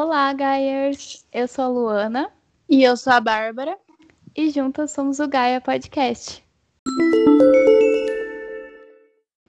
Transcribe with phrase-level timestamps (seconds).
[0.00, 1.26] Olá, Gaiers!
[1.32, 2.32] Eu sou a Luana.
[2.68, 3.76] E eu sou a Bárbara.
[4.32, 6.40] E juntas somos o Gaia Podcast.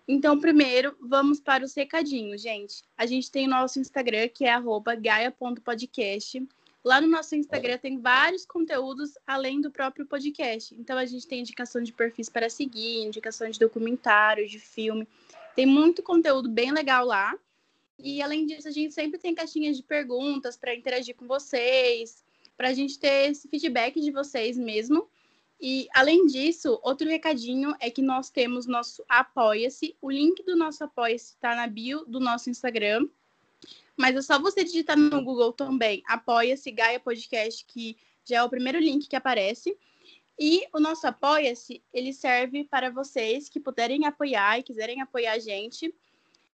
[0.08, 2.82] Então, primeiro, vamos para os recadinhos, gente.
[2.98, 4.56] A gente tem o nosso Instagram, que é
[5.00, 6.48] gaia.podcast.
[6.84, 10.74] Lá no nosso Instagram tem vários conteúdos além do próprio podcast.
[10.74, 15.08] Então, a gente tem indicação de perfis para seguir, indicação de documentário, de filme.
[15.56, 17.38] Tem muito conteúdo bem legal lá.
[18.02, 22.24] E além disso, a gente sempre tem caixinhas de perguntas para interagir com vocês,
[22.56, 25.10] para a gente ter esse feedback de vocês mesmo.
[25.62, 29.98] E além disso, outro recadinho é que nós temos nosso Apoia-se.
[30.02, 33.08] O link do nosso Apoia-se está na bio do nosso Instagram.
[33.98, 38.50] Mas é só você digitar no Google também Apoia-se Gaia Podcast, que já é o
[38.50, 39.78] primeiro link que aparece.
[40.40, 45.40] E o nosso Apoia-se, ele serve para vocês que puderem apoiar e quiserem apoiar a
[45.40, 45.94] gente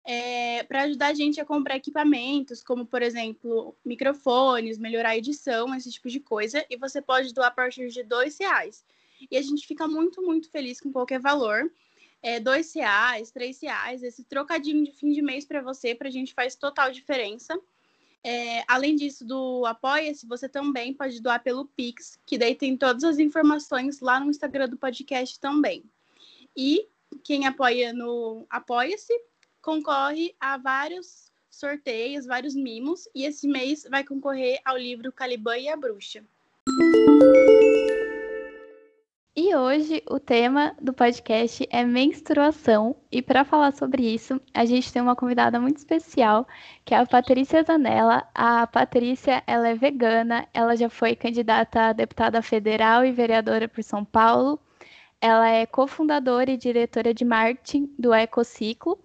[0.04, 5.74] é, para ajudar a gente a comprar equipamentos, como, por exemplo, microfones, melhorar a edição,
[5.74, 6.64] esse tipo de coisa.
[6.68, 8.84] E você pode doar a partir de dois reais.
[9.30, 11.70] E a gente fica muito, muito feliz com qualquer valor.
[12.20, 16.10] É, dois reais, três reais, esse trocadinho de fim de mês para você, para a
[16.10, 17.58] gente faz total diferença.
[18.24, 23.02] É, além disso, do Apoia-se, você também pode doar pelo Pix, que daí tem todas
[23.02, 25.82] as informações lá no Instagram do podcast também.
[26.56, 26.86] E
[27.24, 29.12] quem apoia no Apoia-se
[29.62, 35.68] concorre a vários sorteios, vários mimos, e esse mês vai concorrer ao livro Caliban e
[35.68, 36.24] a Bruxa.
[39.34, 44.92] E hoje o tema do podcast é menstruação, e para falar sobre isso, a gente
[44.92, 46.46] tem uma convidada muito especial,
[46.84, 48.28] que é a Patrícia Zanella.
[48.34, 53.82] A Patrícia, ela é vegana, ela já foi candidata a deputada federal e vereadora por
[53.84, 54.58] São Paulo.
[55.20, 58.98] Ela é cofundadora e diretora de marketing do Ecociclo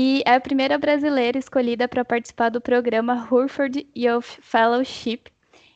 [0.00, 5.24] e é a primeira brasileira escolhida para participar do programa Hurford Youth Fellowship.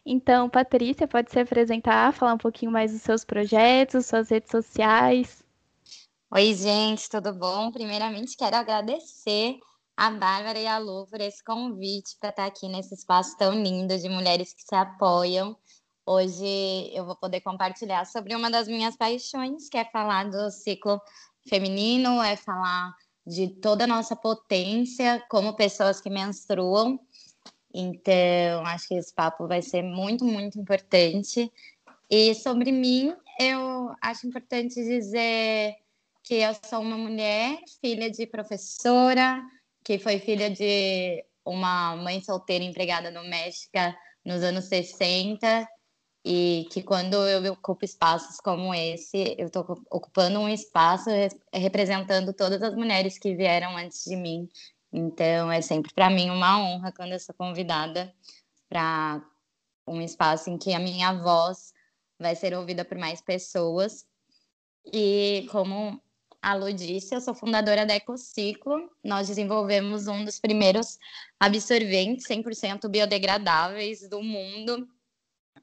[0.07, 5.43] Então, Patrícia, pode se apresentar, falar um pouquinho mais dos seus projetos, suas redes sociais.
[6.33, 7.73] Oi, gente, tudo bom?
[7.73, 9.59] Primeiramente, quero agradecer
[9.97, 13.99] a Bárbara e a Lu por esse convite para estar aqui nesse espaço tão lindo
[13.99, 15.57] de mulheres que se apoiam.
[16.07, 21.01] Hoje eu vou poder compartilhar sobre uma das minhas paixões, que é falar do ciclo
[21.49, 22.95] feminino, é falar
[23.27, 26.99] de toda a nossa potência como pessoas que menstruam.
[27.73, 31.51] Então, acho que esse papo vai ser muito, muito importante.
[32.11, 35.77] E sobre mim, eu acho importante dizer
[36.23, 39.43] que eu sou uma mulher, filha de professora,
[39.83, 45.69] que foi filha de uma mãe solteira empregada doméstica nos anos 60
[46.25, 51.11] e que quando eu ocupo espaços como esse, eu estou ocupando um espaço
[51.53, 54.49] representando todas as mulheres que vieram antes de mim.
[54.93, 58.15] Então, é sempre para mim uma honra quando eu sou convidada
[58.69, 59.23] para
[59.87, 61.73] um espaço em que a minha voz
[62.19, 64.07] vai ser ouvida por mais pessoas.
[64.93, 66.01] E como
[66.41, 68.91] a Lu disse, eu sou fundadora da Ecociclo.
[69.03, 70.99] Nós desenvolvemos um dos primeiros
[71.41, 74.89] absorventes 100% biodegradáveis do mundo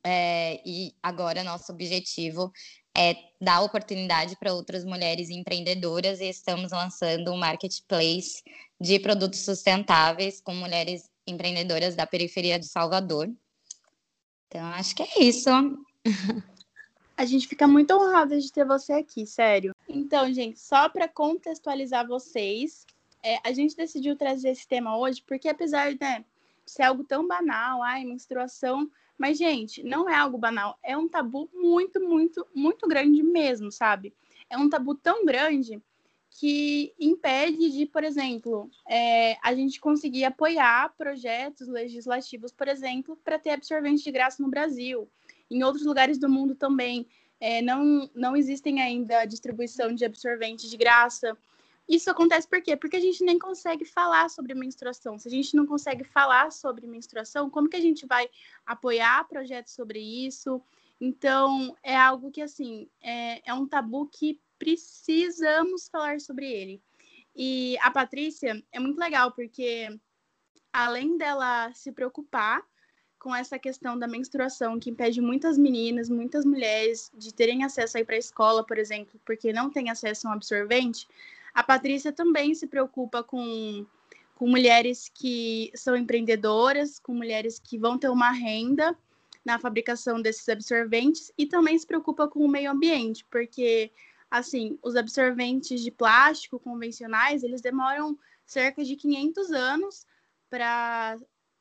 [0.03, 2.51] é, e agora nosso objetivo
[2.95, 8.43] é dar oportunidade para outras mulheres empreendedoras e estamos lançando um marketplace
[8.79, 13.29] de produtos sustentáveis com mulheres empreendedoras da periferia de Salvador.
[14.47, 15.49] Então, acho que é isso.
[17.15, 19.75] A gente fica muito honrada de ter você aqui, sério.
[19.89, 22.85] Então, gente, só para contextualizar vocês,
[23.21, 26.23] é, a gente decidiu trazer esse tema hoje porque, apesar né,
[26.65, 28.89] de ser algo tão banal, ai, menstruação
[29.19, 30.79] mas, gente, não é algo banal.
[30.81, 34.13] É um tabu muito, muito, muito grande mesmo, sabe?
[34.49, 35.81] É um tabu tão grande
[36.31, 43.37] que impede de, por exemplo, é, a gente conseguir apoiar projetos legislativos, por exemplo, para
[43.37, 45.09] ter absorvente de graça no Brasil.
[45.51, 47.05] Em outros lugares do mundo também
[47.41, 51.37] é, não, não existem ainda distribuição de absorvente de graça.
[51.89, 52.77] Isso acontece por quê?
[52.77, 55.17] Porque a gente nem consegue falar sobre menstruação.
[55.17, 58.29] Se a gente não consegue falar sobre menstruação, como que a gente vai
[58.63, 60.61] apoiar projetos sobre isso?
[61.01, 66.79] Então, é algo que, assim, é, é um tabu que precisamos falar sobre ele.
[67.35, 69.87] E a Patrícia é muito legal, porque
[70.71, 72.61] além dela se preocupar
[73.17, 78.01] com essa questão da menstruação, que impede muitas meninas, muitas mulheres de terem acesso a
[78.01, 81.07] ir para a escola, por exemplo, porque não tem acesso a um absorvente,
[81.53, 83.85] a Patrícia também se preocupa com,
[84.35, 88.97] com mulheres que são empreendedoras, com mulheres que vão ter uma renda
[89.43, 93.91] na fabricação desses absorventes e também se preocupa com o meio ambiente, porque
[94.29, 100.05] assim, os absorventes de plástico convencionais, eles demoram cerca de 500 anos
[100.49, 101.17] para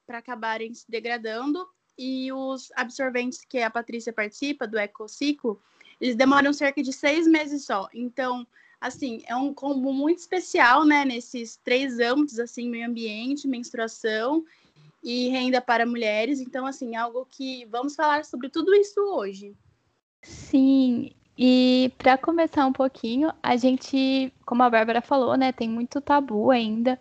[0.08, 1.66] acabarem se degradando
[1.98, 5.60] e os absorventes que a Patrícia participa do ecociclo,
[6.00, 7.88] eles demoram cerca de seis meses só.
[7.92, 8.46] Então,
[8.80, 14.44] assim, é um combo muito especial, né, nesses três âmbitos, assim, meio ambiente, menstruação
[15.02, 16.40] e renda para mulheres.
[16.40, 19.54] Então, assim, algo que vamos falar sobre tudo isso hoje.
[20.22, 26.00] Sim, e para começar um pouquinho, a gente, como a Bárbara falou, né, tem muito
[26.00, 26.98] tabu ainda,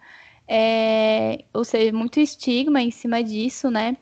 [0.48, 3.98] é, ou seja, muito estigma em cima disso, né?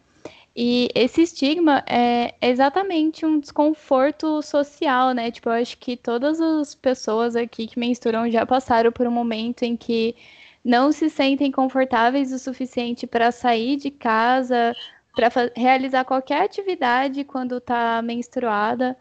[0.58, 5.30] E esse estigma é exatamente um desconforto social, né?
[5.30, 9.64] Tipo, eu acho que todas as pessoas aqui que menstruam já passaram por um momento
[9.64, 10.16] em que
[10.64, 14.74] não se sentem confortáveis o suficiente para sair de casa,
[15.14, 18.98] para realizar qualquer atividade quando está menstruada.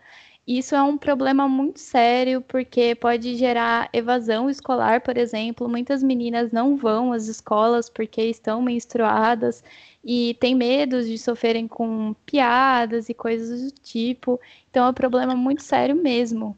[0.46, 5.68] Isso é um problema muito sério, porque pode gerar evasão escolar, por exemplo.
[5.68, 9.62] Muitas meninas não vão às escolas porque estão menstruadas
[10.04, 14.38] e têm medo de sofrerem com piadas e coisas do tipo.
[14.70, 16.56] Então é um problema muito sério mesmo.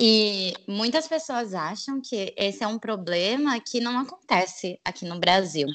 [0.00, 5.68] E muitas pessoas acham que esse é um problema que não acontece aqui no Brasil,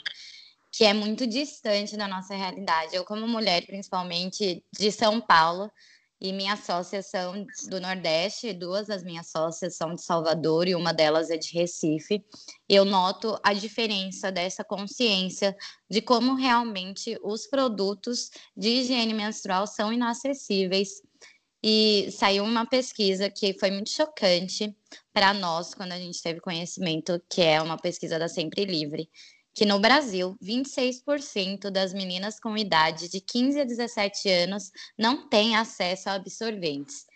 [0.71, 2.93] que é muito distante da nossa realidade.
[2.93, 5.71] Eu, como mulher, principalmente de São Paulo,
[6.19, 10.91] e minhas sócias são do Nordeste, duas das minhas sócias são de Salvador e uma
[10.91, 12.25] delas é de Recife.
[12.67, 15.55] Eu noto a diferença dessa consciência
[15.89, 21.01] de como realmente os produtos de higiene menstrual são inacessíveis.
[21.63, 24.75] E saiu uma pesquisa que foi muito chocante
[25.11, 29.09] para nós quando a gente teve conhecimento, que é uma pesquisa da Sempre Livre,
[29.57, 35.55] que no Brasil, 26% das meninas com idade de 15 a 17 anos não têm
[35.55, 37.07] acesso a absorventes.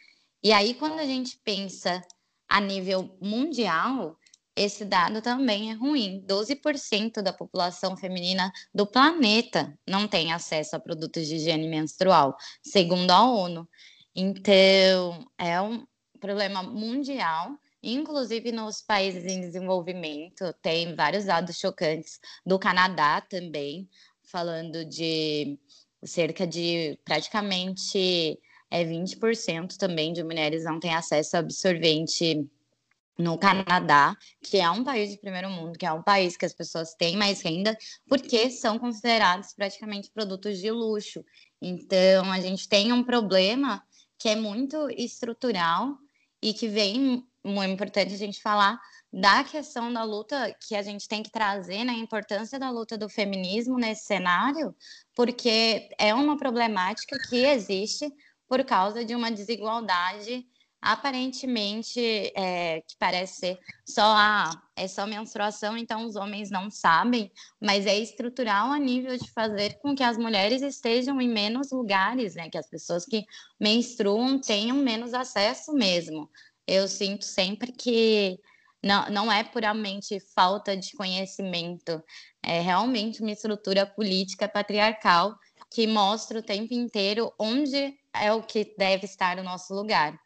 [0.43, 2.01] E aí, quando a gente pensa
[2.49, 4.17] a nível mundial,
[4.55, 6.25] esse dado também é ruim.
[6.27, 13.11] 12% da população feminina do planeta não tem acesso a produtos de higiene menstrual, segundo
[13.11, 13.69] a ONU.
[14.15, 15.85] Então, é um
[16.19, 23.89] problema mundial Inclusive nos países em desenvolvimento, tem vários dados chocantes do Canadá também,
[24.23, 25.57] falando de
[26.03, 28.39] cerca de praticamente
[28.69, 32.47] é 20% também de mulheres não têm acesso a absorvente
[33.17, 36.53] no Canadá, que é um país de primeiro mundo, que é um país que as
[36.53, 41.23] pessoas têm mais renda, porque são considerados praticamente produtos de luxo.
[41.61, 43.83] Então, a gente tem um problema
[44.17, 45.97] que é muito estrutural
[46.41, 48.79] e que vem muito importante a gente falar
[49.11, 53.09] da questão da luta que a gente tem que trazer, né, importância da luta do
[53.09, 54.73] feminismo nesse cenário,
[55.15, 58.09] porque é uma problemática que existe
[58.47, 60.45] por causa de uma desigualdade
[60.81, 61.99] aparentemente
[62.35, 67.31] é, que parece ser só a é só menstruação, então os homens não sabem,
[67.61, 72.33] mas é estrutural a nível de fazer com que as mulheres estejam em menos lugares,
[72.33, 72.49] né?
[72.49, 73.23] Que as pessoas que
[73.59, 76.27] menstruam tenham menos acesso mesmo
[76.67, 78.39] eu sinto sempre que
[78.83, 82.01] não, não é puramente falta de conhecimento,
[82.41, 85.35] é realmente uma estrutura política patriarcal
[85.69, 90.19] que mostra o tempo inteiro onde é o que deve estar o nosso lugar.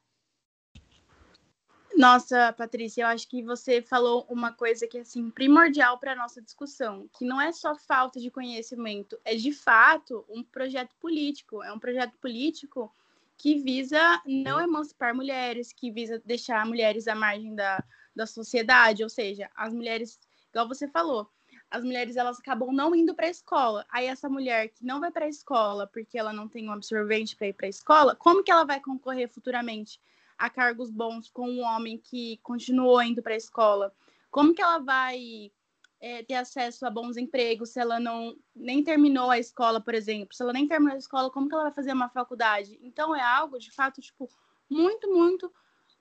[1.97, 6.15] Nossa, Patrícia, eu acho que você falou uma coisa que é assim primordial para a
[6.15, 11.63] nossa discussão, que não é só falta de conhecimento, é de fato um projeto político,
[11.63, 12.93] é um projeto político
[13.37, 17.81] que visa não emancipar mulheres, que visa deixar mulheres à margem da,
[18.13, 20.19] da sociedade, ou seja, as mulheres,
[20.49, 21.29] igual você falou,
[21.71, 23.85] as mulheres elas acabam não indo para a escola.
[23.89, 27.37] Aí essa mulher que não vai para a escola porque ela não tem um absorvente
[27.37, 29.97] para ir para a escola, como que ela vai concorrer futuramente
[30.37, 33.93] a cargos bons com um homem que continuou indo para a escola?
[34.29, 35.51] Como que ela vai
[35.99, 40.35] é, ter acesso a bons empregos se ela não nem terminou a escola, por exemplo.
[40.35, 42.79] Se ela nem terminou a escola, como que ela vai fazer uma faculdade?
[42.81, 44.29] Então é algo de fato tipo
[44.69, 45.51] muito, muito,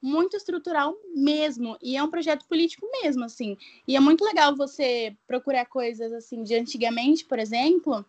[0.02, 1.78] muito estrutural mesmo.
[1.82, 3.56] E é um projeto político mesmo, assim.
[3.88, 8.04] E é muito legal você procurar coisas assim de antigamente, por exemplo.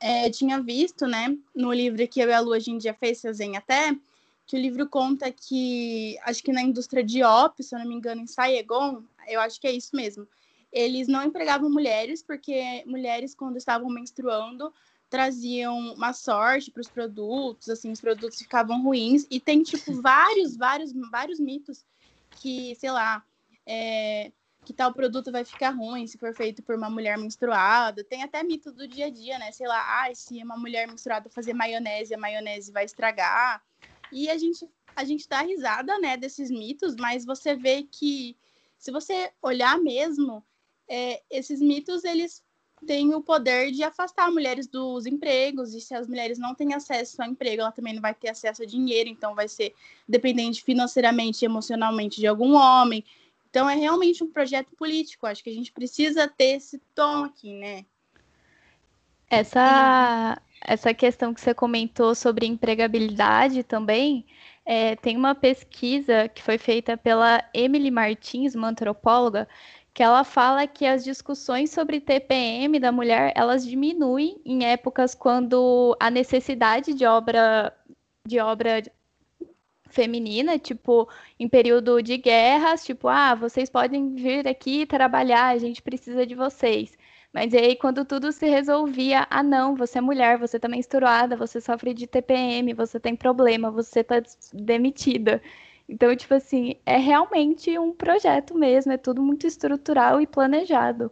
[0.00, 2.92] É, eu tinha visto, né, no livro que eu e a Lu a gente já
[2.92, 3.96] fez resenha até,
[4.46, 7.94] que o livro conta que, acho que na indústria de ópio, se eu não me
[7.94, 10.26] engano, em Saigon, eu acho que é isso mesmo,
[10.70, 14.72] eles não empregavam mulheres, porque mulheres, quando estavam menstruando,
[15.08, 19.24] traziam uma sorte para os produtos, assim, os produtos ficavam ruins.
[19.30, 21.86] E tem, tipo, vários, vários, vários mitos
[22.32, 23.24] que, sei lá,
[23.64, 24.32] é,
[24.64, 28.02] que tal produto vai ficar ruim se for feito por uma mulher menstruada.
[28.02, 29.52] Tem até mito do dia a dia, né?
[29.52, 33.62] Sei lá, ah, se uma mulher menstruada fazer maionese, a maionese vai estragar.
[34.12, 38.36] E a gente, a gente dá risada, né, desses mitos, mas você vê que
[38.78, 40.44] se você olhar mesmo,
[40.88, 42.42] é, esses mitos eles
[42.86, 47.22] tem o poder de afastar mulheres dos empregos, e se as mulheres não têm acesso
[47.22, 49.74] ao emprego, ela também não vai ter acesso a dinheiro, então vai ser
[50.06, 53.02] dependente financeiramente e emocionalmente de algum homem.
[53.48, 57.54] Então é realmente um projeto político, acho que a gente precisa ter esse tom aqui,
[57.54, 57.86] né?
[59.30, 64.26] Essa, essa questão que você comentou sobre empregabilidade também,
[64.64, 69.46] é, tem uma pesquisa que foi feita pela Emily Martins, uma antropóloga,
[69.92, 75.96] que ela fala que as discussões sobre TPM da mulher elas diminuem em épocas quando
[76.00, 77.72] a necessidade de obra
[78.26, 78.82] de obra
[79.88, 85.80] feminina, tipo em período de guerras, tipo ah vocês podem vir aqui trabalhar, a gente
[85.82, 86.96] precisa de vocês.
[87.34, 91.60] Mas aí quando tudo se resolvia, ah não, você é mulher, você tá menstruada, você
[91.60, 94.22] sofre de TPM, você tem problema, você tá
[94.52, 95.42] demitida.
[95.88, 101.10] Então, tipo assim, é realmente um projeto mesmo, é tudo muito estrutural e planejado.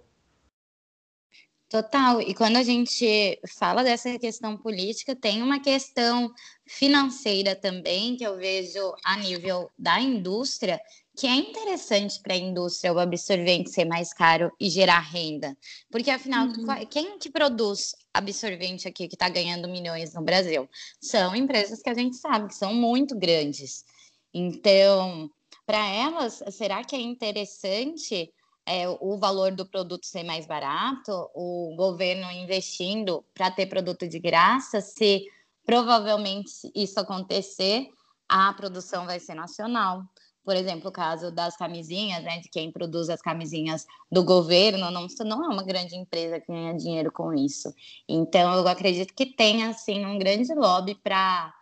[1.69, 2.21] Total.
[2.21, 6.31] E quando a gente fala dessa questão política, tem uma questão
[6.67, 10.81] financeira também, que eu vejo a nível da indústria,
[11.16, 15.57] que é interessante para a indústria o absorvente ser mais caro e gerar renda.
[15.90, 16.87] Porque, afinal, uhum.
[16.90, 20.69] quem que produz absorvente aqui que está ganhando milhões no Brasil?
[21.00, 23.85] São empresas que a gente sabe que são muito grandes.
[24.33, 25.31] Então,
[25.66, 28.33] para elas, será que é interessante
[28.64, 34.19] é, o valor do produto ser mais barato, o governo investindo para ter produto de
[34.19, 34.81] graça?
[34.81, 35.26] Se
[35.64, 37.88] provavelmente isso acontecer,
[38.28, 40.02] a produção vai ser nacional.
[40.44, 45.06] Por exemplo, o caso das camisinhas, né, de quem produz as camisinhas do governo, não,
[45.25, 47.72] não é uma grande empresa que ganha dinheiro com isso.
[48.08, 51.54] Então, eu acredito que tem, assim, um grande lobby para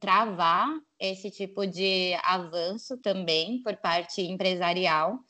[0.00, 0.68] travar
[0.98, 5.20] esse tipo de avanço também por parte empresarial.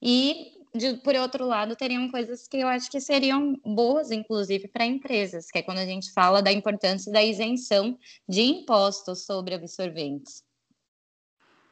[0.00, 4.86] E, de, por outro lado, teriam coisas que eu acho que seriam boas, inclusive, para
[4.86, 7.98] empresas, que é quando a gente fala da importância da isenção
[8.28, 10.45] de impostos sobre absorventes.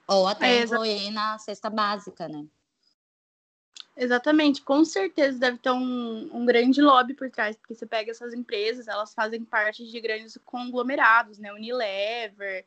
[0.06, 2.44] Ou até é, incluir na cesta básica, né?
[3.96, 8.34] Exatamente, com certeza deve ter um, um, grande lobby por trás, porque você pega essas
[8.34, 11.52] empresas, elas fazem parte de grandes conglomerados, né?
[11.52, 12.66] Unilever,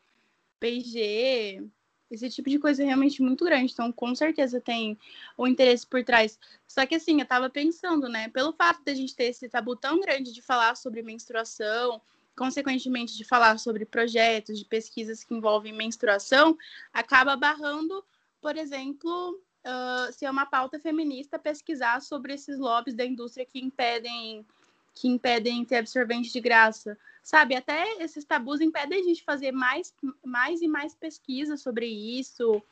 [0.59, 1.67] P&G,
[2.09, 4.97] esse tipo de coisa é realmente muito grande, então com certeza tem
[5.37, 6.39] o um interesse por trás.
[6.65, 9.75] Só que assim, eu tava pensando, né, pelo fato de a gente ter esse tabu
[9.75, 12.01] tão grande de falar sobre menstruação,
[12.37, 16.55] consequentemente de falar sobre projetos, de pesquisas que envolvem menstruação,
[16.93, 18.05] acaba barrando,
[18.39, 23.59] por exemplo, uh, se é uma pauta feminista, pesquisar sobre esses lobbies da indústria que
[23.59, 24.45] impedem
[24.93, 26.97] que impedem ter absorvente de graça.
[27.21, 29.93] Sabe, até esses tabus impedem a gente fazer mais,
[30.25, 32.63] mais e mais pesquisas sobre isso,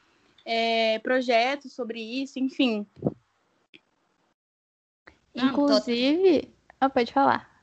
[0.44, 2.88] é, projetos sobre isso, enfim.
[5.36, 6.50] Inclusive.
[6.82, 7.55] Não, oh, pode falar.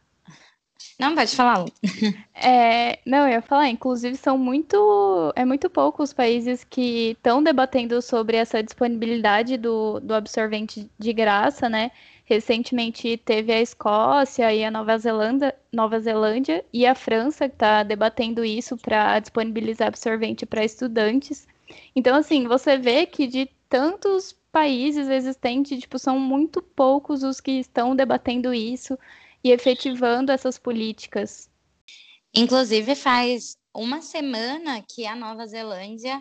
[1.03, 1.65] Não, pode falar.
[2.45, 7.41] É, não, eu ia falar, inclusive são muito, é muito pouco os países que estão
[7.41, 11.93] debatendo sobre essa disponibilidade do, do absorvente de graça, né?
[12.25, 17.85] Recentemente teve a Escócia e a Nova Zelândia, Nova Zelândia e a França que está
[17.85, 21.47] debatendo isso para disponibilizar absorvente para estudantes.
[21.95, 27.53] Então, assim, você vê que de tantos países existentes, tipo, são muito poucos os que
[27.53, 28.99] estão debatendo isso
[29.43, 31.51] e efetivando essas políticas.
[32.35, 36.21] Inclusive, faz uma semana que a Nova Zelândia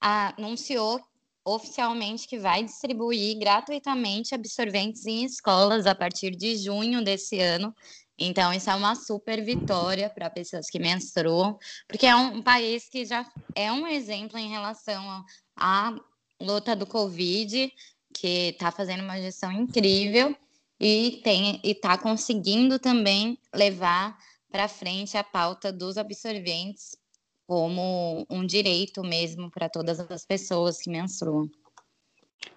[0.00, 1.00] anunciou
[1.44, 7.74] oficialmente que vai distribuir gratuitamente absorventes em escolas a partir de junho desse ano.
[8.18, 13.04] Então, isso é uma super vitória para pessoas que menstruam, porque é um país que
[13.04, 15.24] já é um exemplo em relação
[15.56, 15.92] à
[16.40, 17.72] luta do Covid,
[18.14, 20.36] que está fazendo uma gestão incrível
[20.84, 24.18] e tem e está conseguindo também levar
[24.50, 26.96] para frente a pauta dos absorventes
[27.46, 31.48] como um direito mesmo para todas as pessoas que menstruam.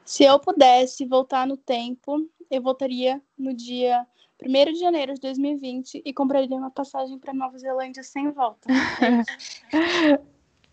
[0.04, 4.08] Se eu pudesse voltar no tempo, eu voltaria no dia
[4.44, 8.68] 1 de janeiro de 2020 e compraria uma passagem para Nova Zelândia sem volta.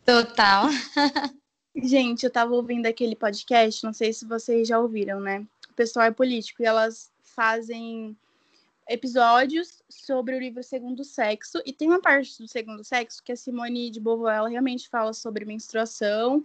[0.07, 0.69] Total.
[1.77, 5.47] Gente, eu estava ouvindo aquele podcast, não sei se vocês já ouviram, né?
[5.71, 8.17] O pessoal é político e elas fazem
[8.89, 13.37] episódios sobre o livro Segundo Sexo e tem uma parte do Segundo Sexo que a
[13.37, 16.43] Simone de Beauvoir ela realmente fala sobre menstruação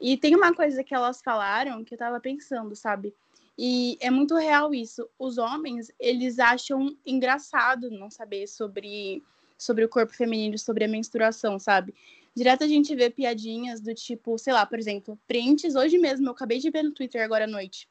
[0.00, 3.14] e tem uma coisa que elas falaram que eu tava pensando, sabe?
[3.56, 5.08] E é muito real isso.
[5.18, 9.22] Os homens, eles acham engraçado não saber sobre
[9.56, 11.94] sobre o corpo feminino, sobre a menstruação, sabe?
[12.34, 15.76] Direto a gente vê piadinhas do tipo, sei lá, por exemplo, prints.
[15.76, 17.88] Hoje mesmo, eu acabei de ver no Twitter agora à noite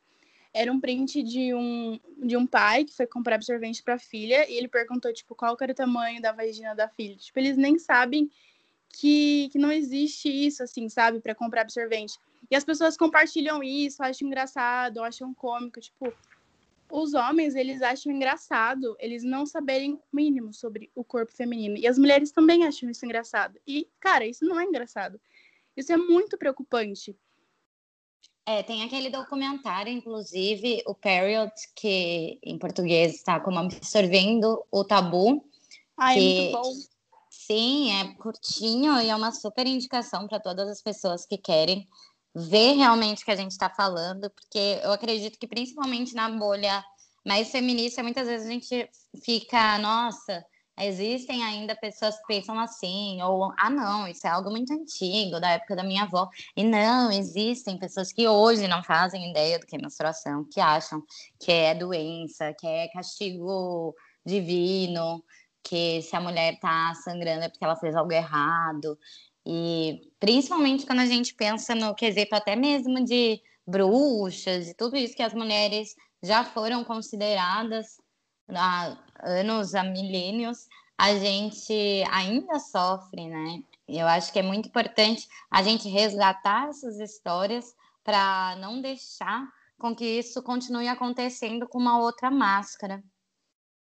[0.53, 4.49] Era um print de um, de um pai que foi comprar absorvente para a filha
[4.49, 7.15] e ele perguntou, tipo, qual era o tamanho da vagina da filha.
[7.15, 8.29] Tipo, eles nem sabem
[8.89, 12.19] que, que não existe isso, assim, sabe, para comprar absorvente.
[12.51, 16.13] E as pessoas compartilham isso, acham engraçado, acham cômico, tipo,
[16.91, 21.75] os homens, eles acham engraçado eles não saberem o mínimo sobre o corpo feminino.
[21.75, 23.59] E as mulheres também acham isso engraçado.
[23.65, 25.19] E, cara, isso não é engraçado.
[25.75, 27.17] Isso é muito preocupante.
[28.45, 35.45] É, tem aquele documentário, inclusive, o Period, que em português está como Absorvendo o Tabu.
[35.97, 36.73] Ah, é muito bom.
[37.29, 41.87] Sim, é curtinho e é uma super indicação para todas as pessoas que querem
[42.35, 46.83] ver realmente o que a gente está falando, porque eu acredito que principalmente na bolha
[47.25, 48.89] mais feminista, muitas vezes a gente
[49.23, 50.45] fica, nossa,
[50.79, 55.51] existem ainda pessoas que pensam assim, ou ah, não, isso é algo muito antigo, da
[55.51, 56.29] época da minha avó.
[56.55, 61.01] E não, existem pessoas que hoje não fazem ideia do que é menstruação, que acham
[61.39, 65.23] que é doença, que é castigo divino,
[65.63, 68.97] que se a mulher tá sangrando é porque ela fez algo errado.
[69.45, 75.15] E principalmente quando a gente pensa no quesito até mesmo de bruxas e tudo isso
[75.15, 77.97] que as mulheres já foram consideradas
[78.49, 83.63] há anos, há milênios, a gente ainda sofre, né?
[83.87, 89.47] Eu acho que é muito importante a gente resgatar essas histórias para não deixar
[89.77, 93.03] com que isso continue acontecendo com uma outra máscara.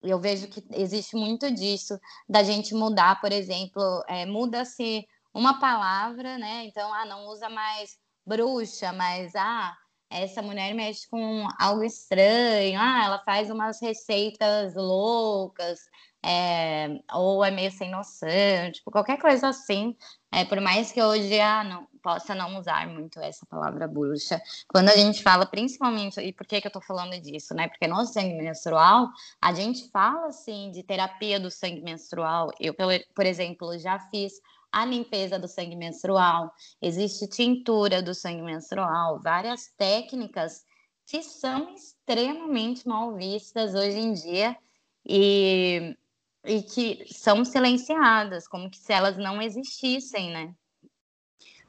[0.03, 6.39] Eu vejo que existe muito disso, da gente mudar, por exemplo, é, muda-se uma palavra,
[6.39, 6.65] né?
[6.65, 9.77] Então, ah, não usa mais bruxa, mas ah,
[10.11, 15.81] essa mulher mexe com algo estranho, ah, ela faz umas receitas loucas,
[16.23, 19.97] é, ou é meio sem noção, tipo, qualquer coisa assim.
[20.33, 24.89] É, por mais que hoje ah, não, possa não usar muito essa palavra bruxa, quando
[24.89, 27.69] a gente fala principalmente, e por que, que eu tô falando disso, né?
[27.69, 29.09] Porque no sangue menstrual,
[29.41, 32.51] a gente fala assim de terapia do sangue menstrual.
[32.61, 32.75] Eu,
[33.15, 34.35] por exemplo, já fiz
[34.83, 40.65] a limpeza do sangue menstrual, existe tintura do sangue menstrual, várias técnicas
[41.07, 44.57] que são extremamente mal vistas hoje em dia
[45.05, 45.97] e,
[46.45, 50.55] e que são silenciadas, como que se elas não existissem, né?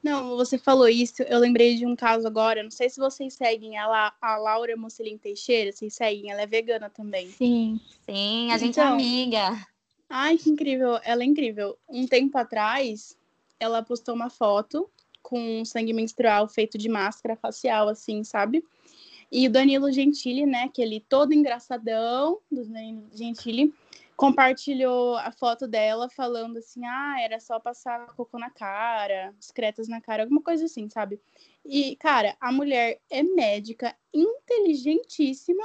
[0.03, 3.77] Não, você falou isso, eu lembrei de um caso agora, não sei se vocês seguem
[3.77, 7.27] ela, a Laura Mocelin Teixeira, vocês seguem, ela é vegana também.
[7.31, 7.79] Sim.
[8.05, 9.67] Sim, a gente é então, é amiga.
[10.09, 11.77] Ai, que incrível, ela é incrível.
[11.87, 13.15] Um tempo atrás,
[13.59, 14.89] ela postou uma foto
[15.21, 18.65] com sangue menstrual feito de máscara facial, assim, sabe?
[19.31, 23.71] E o Danilo Gentili, né, aquele todo engraçadão do Danilo Gentili,
[24.15, 30.01] compartilhou a foto dela falando assim: ah, era só passar cocô na cara, excretas na
[30.01, 31.21] cara, alguma coisa assim, sabe?
[31.63, 35.63] E, cara, a mulher é médica, inteligentíssima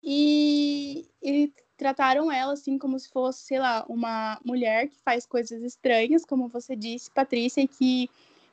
[0.00, 1.52] e, e
[1.84, 6.48] trataram ela assim como se fosse, sei lá, uma mulher que faz coisas estranhas, como
[6.48, 8.08] você disse, Patrícia, e que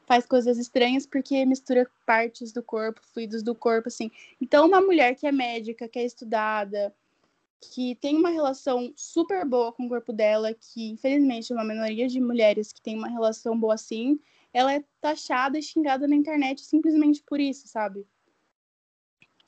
[0.06, 4.12] faz coisas estranhas porque mistura partes do corpo, fluidos do corpo, assim.
[4.41, 6.94] Então, uma mulher que é médica, que é estudada,
[7.62, 12.10] que tem uma relação super boa com o corpo dela, que infelizmente é uma minoria
[12.10, 14.20] de mulheres que tem uma relação boa assim,
[14.54, 18.06] ela é taxada e xingada na internet simplesmente por isso, sabe?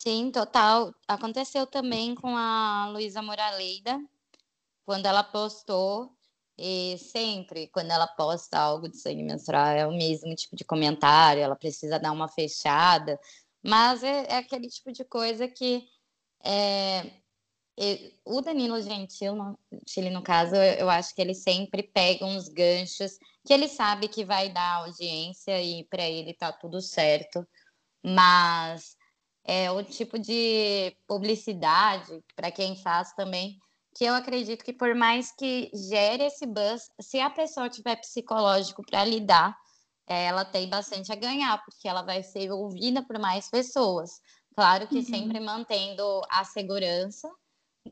[0.04, 0.94] Sim, total.
[1.08, 3.98] Aconteceu também com a Luísa Moraleida,
[4.86, 6.12] quando ela postou,
[6.58, 11.42] e sempre, quando ela posta algo de sangue menstrual, é o mesmo tipo de comentário,
[11.42, 13.18] ela precisa dar uma fechada,
[13.63, 15.88] mas é, é aquele tipo de coisa que
[16.44, 17.22] é,
[18.26, 23.18] o Danilo Gentil, no, Chile, no caso, eu, acho que ele sempre pega uns ganchos
[23.46, 27.48] que ele sabe que vai dar audiência e para ele tá tudo certo,
[28.04, 28.98] mas
[29.45, 33.58] é o tipo de publicidade para quem faz também
[33.95, 38.84] que eu acredito que por mais que gere esse buzz, se a pessoa tiver psicológico
[38.84, 39.56] para lidar,
[40.08, 44.19] é, ela tem bastante a ganhar, porque ela vai ser ouvida por mais pessoas.
[44.56, 45.06] Claro que uhum.
[45.06, 47.29] sempre mantendo a segurança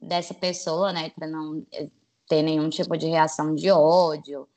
[0.01, 1.89] dessa pessoa, né, para não eh,
[2.27, 4.47] ter nenhum tipo de reação de ódio,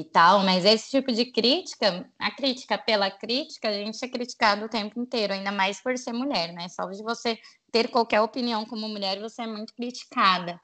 [0.00, 4.64] e tal, mas esse tipo de crítica, a crítica pela crítica, a gente é criticado
[4.64, 6.68] o tempo inteiro, ainda mais por ser mulher, né?
[6.68, 7.38] Só de você
[7.72, 10.60] ter qualquer opinião como mulher, você é muito criticada.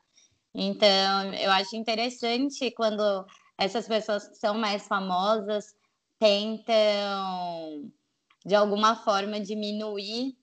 [0.55, 3.27] Então, eu acho interessante quando
[3.59, 5.75] essas pessoas que são mais famosas
[6.19, 7.91] tentam,
[8.47, 10.37] de alguma forma, diminuir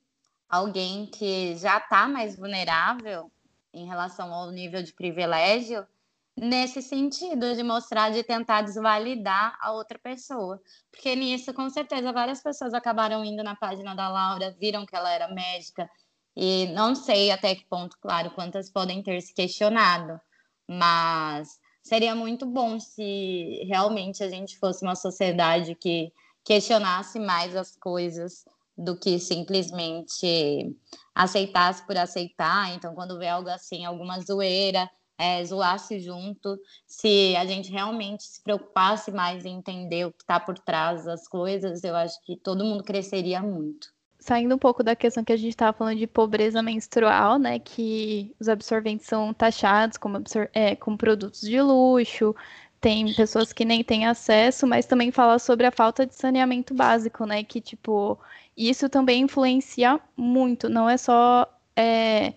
[0.50, 3.32] alguém que já está mais vulnerável
[3.74, 5.88] em relação ao nível de privilégio
[6.38, 10.62] nesse sentido de mostrar, de tentar desvalidar a outra pessoa.
[10.92, 15.12] Porque nisso, com certeza, várias pessoas acabaram indo na página da Laura, viram que ela
[15.12, 15.90] era médica
[16.36, 20.20] E não sei até que ponto, claro, quantas podem ter se questionado,
[20.68, 26.12] mas seria muito bom se realmente a gente fosse uma sociedade que
[26.46, 28.46] questionasse mais as coisas
[28.78, 30.76] do que simplesmente
[31.14, 32.74] aceitasse por aceitar.
[32.76, 34.90] Então, quando vê algo assim, alguma zoeira,
[35.22, 40.40] é, zoasse junto, se a gente realmente se preocupasse mais em entender o que está
[40.40, 43.94] por trás das coisas, eu acho que todo mundo cresceria muito.
[44.20, 48.36] Saindo um pouco da questão que a gente estava falando de pobreza menstrual, né, que
[48.40, 52.36] os absorventes são taxados como, absor é, como produtos de luxo,
[52.80, 57.28] tem pessoas que nem têm acesso, mas também fala sobre a falta de saneamento básico,
[57.28, 58.18] né, que, tipo,
[58.58, 61.48] isso também influencia muito, não é só...
[61.76, 62.34] É,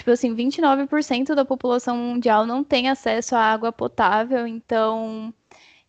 [0.00, 5.30] Tipo assim, 29% da população mundial não tem acesso à água potável, então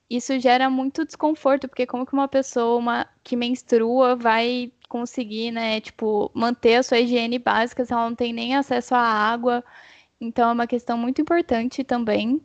[0.09, 5.79] isso gera muito desconforto, porque como que uma pessoa uma, que menstrua vai conseguir, né,
[5.79, 9.63] tipo, manter a sua higiene básica se ela não tem nem acesso à água?
[10.19, 12.41] Então é uma questão muito importante também.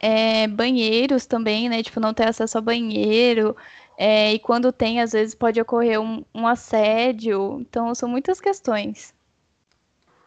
[0.00, 3.56] É, banheiros também, né, tipo, não ter acesso a banheiro,
[3.96, 9.16] é, e quando tem, às vezes pode ocorrer um, um assédio, então são muitas questões.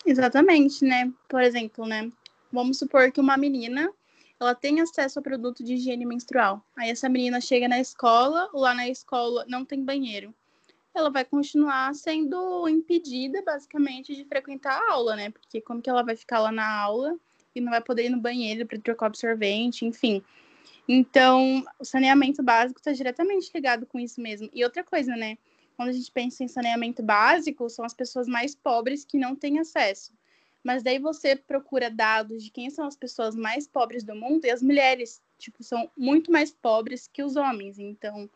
[0.06, 1.12] Exatamente, né?
[1.30, 2.12] Por exemplo, né?
[2.52, 3.92] Vamos supor que uma menina
[4.40, 6.66] ela tem acesso a produto de higiene menstrual.
[6.76, 10.34] Aí essa menina chega na escola, lá na escola não tem banheiro.
[10.96, 15.30] Ela vai continuar sendo impedida, basicamente, de frequentar a aula, né?
[15.30, 17.16] Porque como que ela vai ficar lá na aula
[17.56, 20.24] e não vai poder ir no banheiro para trocar absorvente, enfim.
[20.88, 24.50] Então, o saneamento básico está diretamente ligado com isso mesmo.
[24.54, 25.38] E outra coisa, né?
[25.76, 29.60] Quando a gente pensa em saneamento básico, são as pessoas mais pobres que não têm
[29.60, 30.14] acesso.
[30.64, 34.52] Mas daí você procura dados de quem são as pessoas mais pobres do mundo e
[34.52, 37.80] as mulheres, tipo, são muito mais pobres que os homens.
[37.80, 38.30] Então,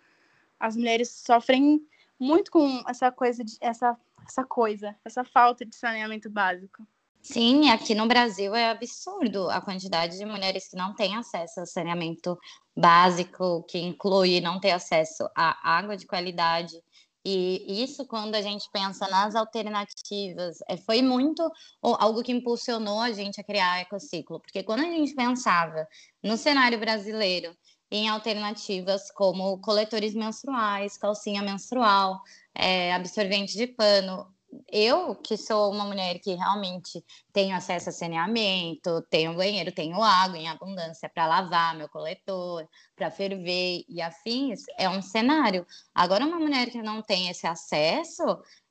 [0.60, 1.86] as mulheres sofrem
[2.20, 3.96] muito com essa coisa de, essa
[4.28, 6.86] essa coisa, essa falta de saneamento básico.
[7.22, 11.66] Sim, aqui no Brasil é absurdo a quantidade de mulheres que não têm acesso ao
[11.66, 12.38] saneamento
[12.76, 16.84] básico, que inclui não ter acesso à água de qualidade,
[17.26, 21.50] e isso, quando a gente pensa nas alternativas, é, foi muito
[21.82, 25.88] algo que impulsionou a gente a criar a Ecociclo, porque quando a gente pensava
[26.24, 27.56] no cenário brasileiro
[27.90, 32.22] em alternativas como coletores menstruais, calcinha menstrual,
[32.54, 34.28] é, absorvente de pano,
[34.72, 40.38] eu, que sou uma mulher que realmente tenho acesso a saneamento, tenho banheiro, tenho água
[40.38, 45.66] em abundância para lavar meu coletor, para ferver e afins, é um cenário.
[45.94, 48.24] Agora, uma mulher que não tem esse acesso,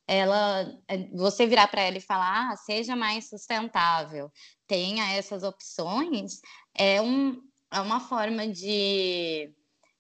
[0.07, 4.31] ela, é, você virar para ela e falar, ah, seja mais sustentável,
[4.67, 6.41] tenha essas opções,
[6.75, 7.41] é, um,
[7.73, 9.53] é uma forma de,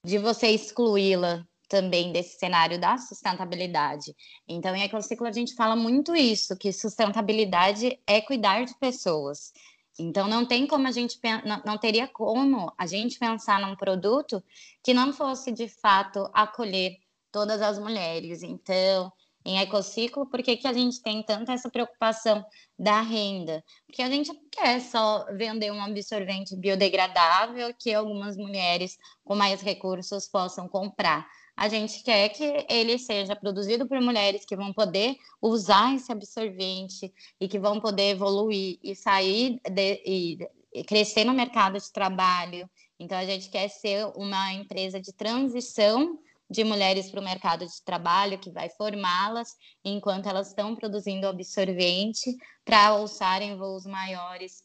[0.04, 4.14] de você excluí-la também desse cenário da sustentabilidade.
[4.48, 9.52] Então, em Ecociclo, a gente fala muito isso, que sustentabilidade é cuidar de pessoas.
[9.98, 11.18] Então, não tem como a gente,
[11.64, 14.42] não teria como a gente pensar num produto
[14.82, 16.98] que não fosse, de fato, acolher
[17.30, 18.42] todas as mulheres.
[18.42, 19.12] Então,
[19.44, 22.44] em ecociclo, por que, que a gente tem tanta essa preocupação
[22.78, 23.62] da renda?
[23.86, 29.60] Porque a gente não quer só vender um absorvente biodegradável que algumas mulheres com mais
[29.60, 35.16] recursos possam comprar a gente quer que ele seja produzido por mulheres que vão poder
[35.40, 41.78] usar esse absorvente e que vão poder evoluir e sair de, e crescer no mercado
[41.78, 42.68] de trabalho.
[42.98, 46.18] Então, a gente quer ser uma empresa de transição
[46.50, 52.36] de mulheres para o mercado de trabalho, que vai formá-las enquanto elas estão produzindo absorvente
[52.64, 54.62] para alçarem voos maiores.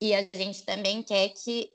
[0.00, 1.70] E a gente também quer que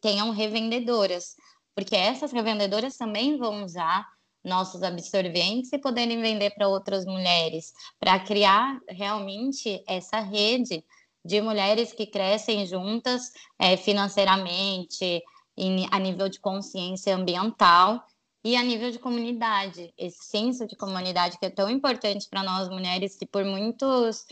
[0.00, 1.34] tenham revendedoras,
[1.74, 4.06] porque essas revendedoras também vão usar
[4.44, 10.84] nossos absorventes e poderem vender para outras mulheres, para criar realmente essa rede
[11.24, 15.22] de mulheres que crescem juntas é, financeiramente,
[15.56, 18.04] em, a nível de consciência ambiental
[18.44, 22.68] e a nível de comunidade, esse senso de comunidade que é tão importante para nós
[22.68, 24.26] mulheres que por muitos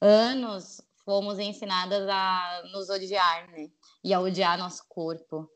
[0.00, 3.68] anos fomos ensinadas a nos odiar, né?
[4.04, 5.50] E a odiar nosso corpo.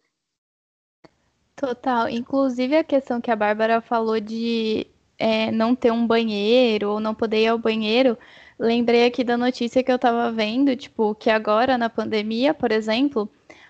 [1.56, 2.08] Total.
[2.08, 4.86] Inclusive a questão que a Bárbara falou de
[5.18, 8.18] é, não ter um banheiro ou não poder ir ao banheiro,
[8.58, 13.28] lembrei aqui da notícia que eu estava vendo, tipo, que agora na pandemia, por exemplo,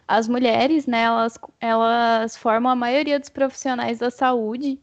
[0.08, 4.80] as mulheres, né, elas, elas formam a maioria dos profissionais da saúde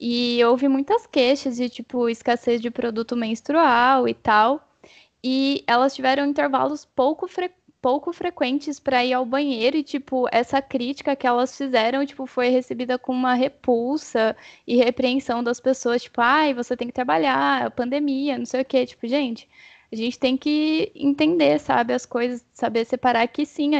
[0.00, 4.68] e houve muitas queixas de, tipo, escassez de produto menstrual e tal,
[5.24, 10.62] e elas tiveram intervalos pouco frequentes pouco frequentes para ir ao banheiro e tipo essa
[10.62, 16.20] crítica que elas fizeram tipo foi recebida com uma repulsa e repreensão das pessoas tipo
[16.20, 19.48] ai você tem que trabalhar pandemia não sei o que tipo gente
[19.92, 23.72] a gente tem que entender sabe as coisas saber separar que sim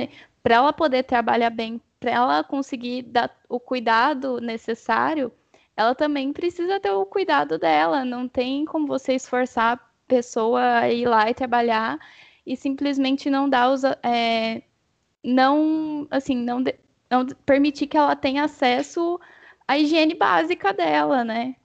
[0.43, 5.33] para ela poder trabalhar bem para ela conseguir dar o cuidado necessário
[5.77, 10.91] ela também precisa ter o cuidado dela não tem como você esforçar a pessoa a
[10.91, 12.01] ir lá e trabalhar
[12.47, 13.83] e simplesmente não dar os.
[14.03, 14.63] É,
[15.25, 16.63] não, assim, não,
[17.11, 19.21] não permitir que ela tenha acesso
[19.67, 21.57] à higiene básica dela, né?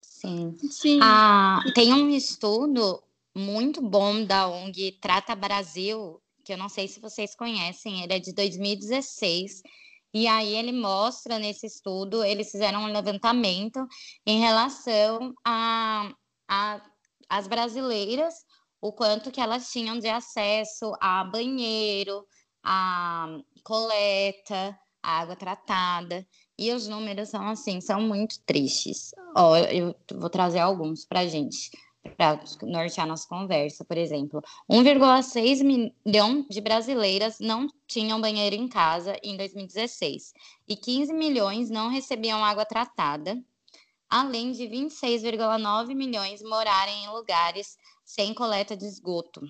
[0.00, 0.56] Sim.
[0.70, 1.00] Sim.
[1.02, 3.02] Ah, tem um estudo
[3.34, 8.18] muito bom da ONG Trata Brasil, que eu não sei se vocês conhecem, ele é
[8.18, 9.62] de 2016.
[10.14, 13.84] E aí ele mostra nesse estudo, eles fizeram um levantamento
[14.24, 16.14] em relação a,
[16.48, 16.80] a
[17.28, 18.43] as brasileiras
[18.84, 22.22] o quanto que elas tinham de acesso a banheiro,
[22.62, 26.26] a coleta, a água tratada.
[26.58, 29.12] E os números são assim, são muito tristes.
[29.34, 31.70] Ó, eu vou trazer alguns para gente,
[32.14, 33.86] para nortear nossa conversa.
[33.86, 40.34] Por exemplo, 1,6 milhão de brasileiras não tinham banheiro em casa em 2016
[40.68, 43.42] e 15 milhões não recebiam água tratada,
[44.10, 47.78] além de 26,9 milhões morarem em lugares
[48.14, 49.40] sem coleta de esgoto.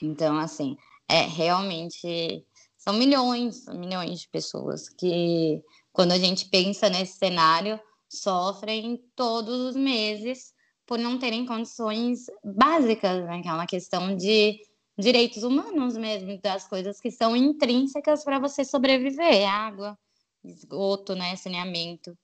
[0.00, 2.42] Então, assim, é realmente
[2.78, 9.76] são milhões, milhões de pessoas que, quando a gente pensa nesse cenário, sofrem todos os
[9.76, 10.54] meses
[10.86, 13.42] por não terem condições básicas, né?
[13.42, 14.58] Que é uma questão de
[14.98, 19.98] direitos humanos mesmo, das coisas que são intrínsecas para você sobreviver, água,
[20.42, 22.16] esgoto, né, saneamento.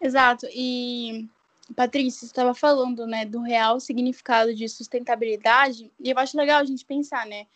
[0.00, 0.46] Exato.
[0.50, 1.28] E
[1.74, 6.84] Patrícia, estava falando, né, do real significado de sustentabilidade, e eu acho legal a gente
[6.84, 7.46] pensar, né,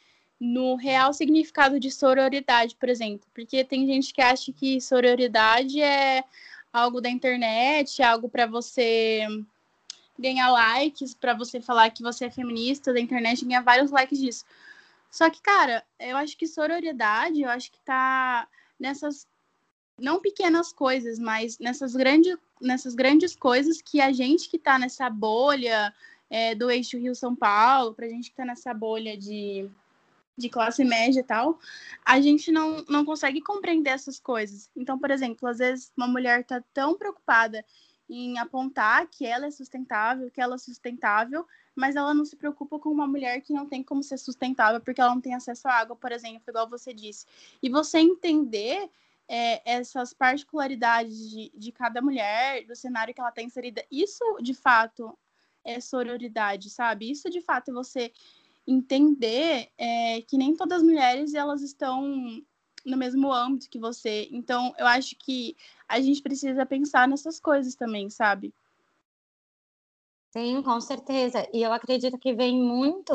[0.40, 6.24] no real significado de sororidade, por exemplo, porque tem gente que acha que sororidade é
[6.72, 9.26] algo da internet, algo para você
[10.18, 14.44] ganhar likes, para você falar que você é feminista da internet, ganhar vários likes disso.
[15.10, 18.48] Só que, cara, eu acho que sororidade, eu acho que tá
[18.78, 19.26] nessas
[19.98, 25.08] não pequenas coisas, mas nessas, grande, nessas grandes coisas que a gente que está nessa
[25.08, 25.94] bolha
[26.28, 29.68] é, do eixo Rio-São Paulo, para a gente que está nessa bolha de,
[30.36, 31.58] de classe média e tal,
[32.04, 34.70] a gente não, não consegue compreender essas coisas.
[34.76, 37.64] Então, por exemplo, às vezes uma mulher está tão preocupada
[38.08, 42.78] em apontar que ela é sustentável, que ela é sustentável, mas ela não se preocupa
[42.78, 45.72] com uma mulher que não tem como ser sustentável porque ela não tem acesso à
[45.72, 47.26] água, por exemplo, igual você disse.
[47.62, 48.90] E você entender
[49.28, 54.54] é, essas particularidades de, de cada mulher, do cenário que ela está inserida, isso de
[54.54, 55.16] fato
[55.64, 57.10] é sororidade, sabe?
[57.10, 58.12] Isso de fato é você
[58.66, 62.02] entender é, que nem todas as mulheres elas estão
[62.84, 64.28] no mesmo âmbito que você.
[64.30, 65.56] Então, eu acho que
[65.88, 68.54] a gente precisa pensar nessas coisas também, sabe?
[70.30, 71.48] Sim, com certeza.
[71.52, 73.12] E eu acredito que vem muito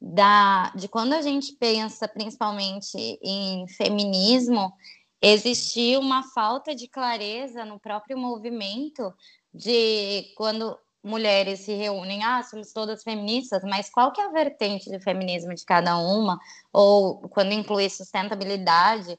[0.00, 4.72] da de quando a gente pensa principalmente em feminismo,
[5.20, 9.14] existia uma falta de clareza no próprio movimento
[9.52, 14.90] de quando mulheres se reúnem, ah, somos todas feministas, mas qual que é a vertente
[14.90, 16.38] de feminismo de cada uma?
[16.72, 19.16] Ou quando inclui sustentabilidade,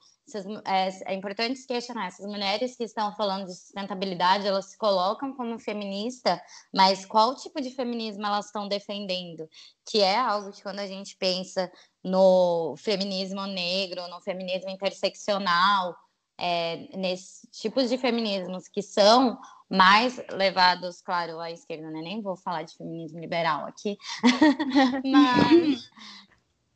[0.66, 5.58] é, é, importante questionar, essas mulheres que estão falando de sustentabilidade, elas se colocam como
[5.58, 6.42] feminista,
[6.76, 9.48] mas qual tipo de feminismo elas estão defendendo?
[9.90, 11.72] Que é algo que quando a gente pensa
[12.04, 15.96] no feminismo negro, no feminismo interseccional,
[16.38, 22.02] é, nesses tipos de feminismos que são mais levados, claro, à esquerda, né?
[22.02, 23.98] Nem vou falar de feminismo liberal aqui,
[25.04, 25.90] mas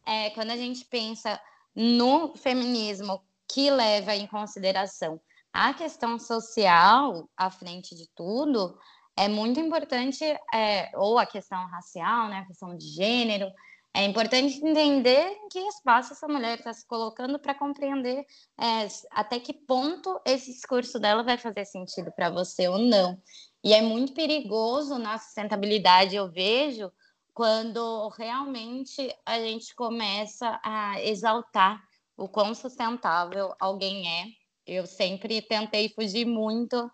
[0.06, 1.40] é, quando a gente pensa
[1.76, 5.20] no feminismo que leva em consideração
[5.54, 8.78] a questão social à frente de tudo,
[9.18, 13.52] é muito importante, é, ou a questão racial, né, a questão de gênero,
[13.94, 18.26] é importante entender em que espaço essa mulher está se colocando para compreender
[18.58, 23.22] é, até que ponto esse discurso dela vai fazer sentido para você ou não.
[23.64, 26.92] E é muito perigoso na sustentabilidade, eu vejo,
[27.34, 31.82] quando realmente a gente começa a exaltar
[32.16, 34.26] o quão sustentável alguém é.
[34.66, 36.90] Eu sempre tentei fugir muito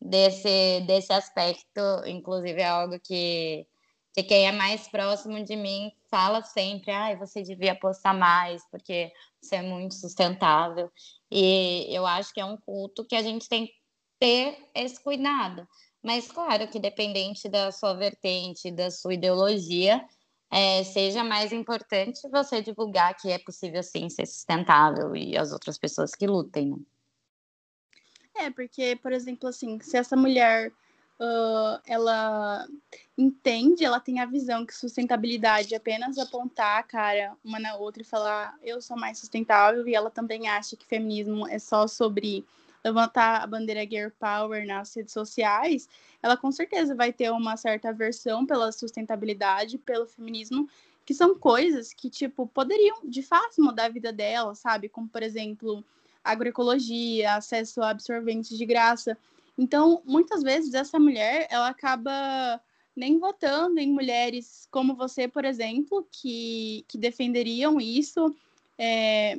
[0.00, 3.66] desse, desse aspecto, inclusive é algo que
[4.12, 9.12] que quem é mais próximo de mim fala sempre, ah, você devia postar mais, porque
[9.40, 10.90] você é muito sustentável.
[11.30, 13.74] E eu acho que é um culto que a gente tem que
[14.18, 15.66] ter esse cuidado.
[16.02, 20.04] Mas claro que dependente da sua vertente, da sua ideologia,
[20.50, 25.78] é, seja mais importante você divulgar que é possível sim ser sustentável e as outras
[25.78, 26.76] pessoas que lutem, né?
[28.34, 30.72] É, porque, por exemplo, assim, se essa mulher
[31.20, 32.66] uh, ela
[33.16, 38.02] entende, ela tem a visão que sustentabilidade é apenas apontar a cara uma na outra
[38.02, 42.44] e falar eu sou mais sustentável, e ela também acha que feminismo é só sobre
[42.82, 45.86] levantar a bandeira Girl Power nas redes sociais,
[46.22, 50.66] ela com certeza vai ter uma certa aversão pela sustentabilidade, pelo feminismo,
[51.04, 54.88] que são coisas que, tipo, poderiam de fato mudar a vida dela, sabe?
[54.88, 55.84] Como, por exemplo,
[56.24, 59.16] agroecologia, acesso a absorventes de graça.
[59.60, 62.58] Então, muitas vezes, essa mulher, ela acaba
[62.96, 68.34] nem votando em mulheres como você, por exemplo, que, que defenderiam isso
[68.78, 69.38] é,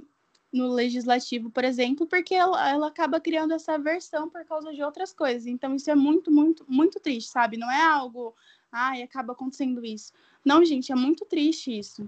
[0.53, 5.11] no legislativo, por exemplo, porque ela, ela acaba criando essa aversão por causa de outras
[5.11, 5.47] coisas.
[5.47, 7.57] Então, isso é muito, muito, muito triste, sabe?
[7.57, 8.35] Não é algo,
[8.71, 10.13] ai, acaba acontecendo isso.
[10.45, 12.05] Não, gente, é muito triste isso.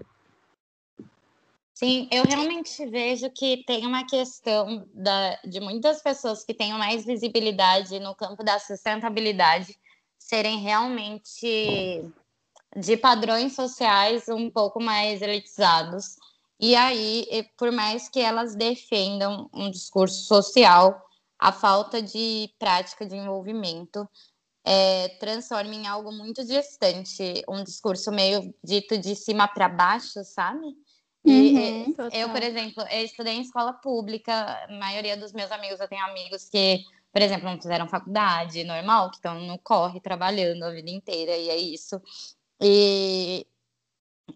[1.74, 7.04] Sim, eu realmente vejo que tem uma questão da, de muitas pessoas que têm mais
[7.04, 9.76] visibilidade no campo da sustentabilidade
[10.16, 12.04] serem realmente
[12.76, 16.16] de padrões sociais um pouco mais elitizados.
[16.60, 17.26] E aí,
[17.58, 21.04] por mais que elas defendam um discurso social,
[21.36, 24.08] a falta de prática de envolvimento
[24.64, 30.66] é, transforma em algo muito distante, um discurso meio dito de cima para baixo, sabe?
[31.26, 35.88] Uhum, eu, por exemplo, eu estudei em escola pública, a maioria dos meus amigos, eu
[35.88, 40.70] tenho amigos que, por exemplo, não fizeram faculdade normal, que estão no corre trabalhando a
[40.70, 42.00] vida inteira, e é isso.
[42.60, 43.46] E,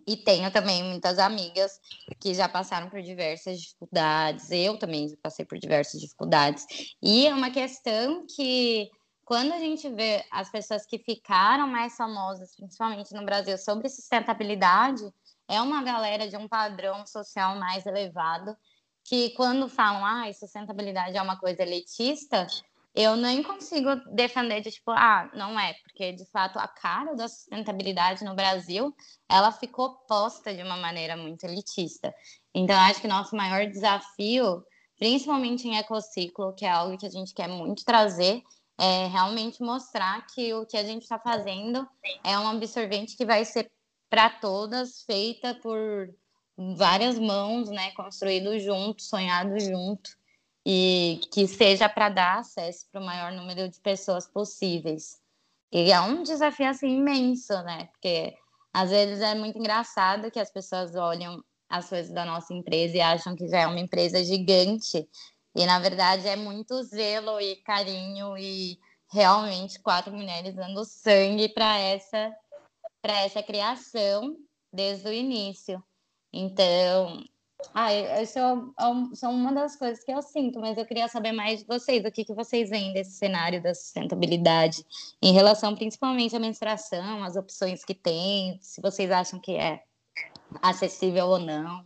[0.06, 1.78] e tenho também muitas amigas
[2.18, 6.66] que já passaram por diversas dificuldades, eu também passei por diversas dificuldades.
[7.02, 8.90] E é uma questão que,
[9.26, 15.02] quando a gente vê as pessoas que ficaram mais famosas, principalmente no Brasil, sobre sustentabilidade,
[15.48, 18.56] é uma galera de um padrão social mais elevado,
[19.04, 22.46] que quando falam, ah, sustentabilidade é uma coisa elitista,
[22.94, 27.28] eu nem consigo defender de tipo, ah, não é, porque de fato a cara da
[27.28, 28.94] sustentabilidade no Brasil,
[29.28, 32.14] ela ficou posta de uma maneira muito elitista.
[32.54, 34.64] Então, acho que nosso maior desafio,
[34.98, 38.42] principalmente em ecociclo, que é algo que a gente quer muito trazer,
[38.78, 41.86] é realmente mostrar que o que a gente está fazendo
[42.24, 43.70] é um absorvente que vai ser
[44.08, 46.08] para todas, feita por
[46.76, 50.10] várias mãos, né, construído junto, sonhado junto,
[50.66, 55.20] e que seja para dar acesso para o maior número de pessoas possíveis.
[55.72, 57.86] E é um desafio assim imenso, né?
[57.92, 58.34] Porque
[58.72, 63.00] às vezes é muito engraçado que as pessoas olham as coisas da nossa empresa e
[63.00, 65.08] acham que já é uma empresa gigante.
[65.54, 68.78] E na verdade é muito zelo e carinho e
[69.10, 72.34] realmente quatro mulheres dando sangue para essa
[73.08, 74.36] para essa criação
[74.70, 75.82] desde o início.
[76.30, 77.24] Então,
[77.72, 77.90] ah,
[78.20, 81.66] isso é são uma das coisas que eu sinto, mas eu queria saber mais de
[81.66, 84.84] vocês, o que, que vocês veem desse cenário da sustentabilidade,
[85.22, 89.82] em relação principalmente à menstruação, as opções que tem, se vocês acham que é
[90.60, 91.82] acessível ou não.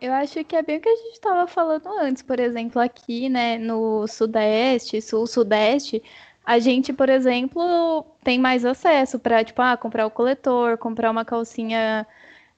[0.00, 3.28] Eu acho que é bem o que a gente estava falando antes, por exemplo, aqui,
[3.28, 6.02] né, no Sudeste, Sul-Sudeste,
[6.48, 11.22] a gente, por exemplo, tem mais acesso para, tipo, ah, comprar o coletor, comprar uma
[11.22, 12.06] calcinha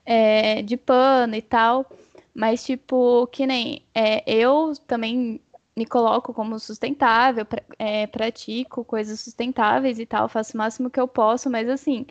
[0.07, 1.85] é, de pano e tal.
[2.33, 5.40] Mas, tipo, que nem é, eu também
[5.76, 11.00] me coloco como sustentável, pra, é, pratico coisas sustentáveis e tal, faço o máximo que
[11.00, 12.07] eu posso, mas assim,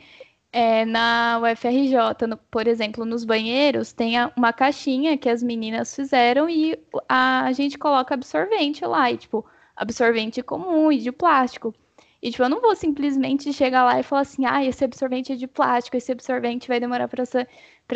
[0.52, 5.96] é, na UFRJ, no, por exemplo, nos banheiros, tem a, uma caixinha que as meninas
[5.96, 9.46] fizeram e a, a gente coloca absorvente lá, e tipo,
[9.80, 11.74] absorvente comum e de plástico.
[12.22, 15.36] E, tipo, eu não vou simplesmente chegar lá e falar assim, ah, esse absorvente é
[15.38, 17.48] de plástico, esse absorvente vai demorar para se,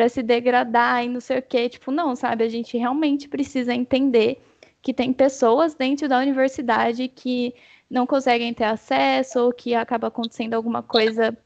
[0.10, 1.68] se degradar e não sei o quê.
[1.68, 2.46] Tipo, não, sabe?
[2.46, 4.42] A gente realmente precisa entender
[4.82, 7.54] que tem pessoas dentro da universidade que
[7.90, 11.38] não conseguem ter acesso ou que acaba acontecendo alguma coisa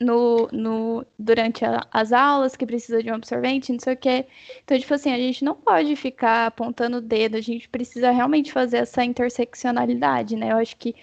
[0.00, 4.26] no, no, durante a, as aulas que precisa de um absorvente, não sei o quê.
[4.64, 8.50] Então, tipo assim, a gente não pode ficar apontando o dedo, a gente precisa realmente
[8.50, 10.52] fazer essa interseccionalidade, né?
[10.52, 10.94] Eu acho que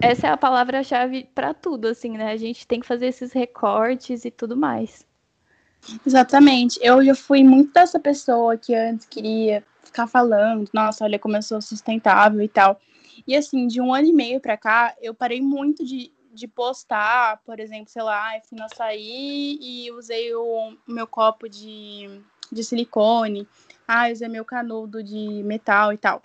[0.00, 2.32] essa é a palavra-chave para tudo, assim, né?
[2.32, 5.06] A gente tem que fazer esses recortes e tudo mais.
[6.06, 6.78] Exatamente.
[6.82, 11.42] Eu já fui muito dessa pessoa que antes queria ficar falando, nossa, olha como eu
[11.42, 12.80] sou sustentável e tal.
[13.26, 17.42] E assim, de um ano e meio para cá, eu parei muito de, de postar,
[17.44, 22.62] por exemplo, sei lá, eu fui no açaí e usei o meu copo de, de
[22.62, 23.48] silicone,
[23.86, 26.22] ah, usei meu canudo de metal e tal.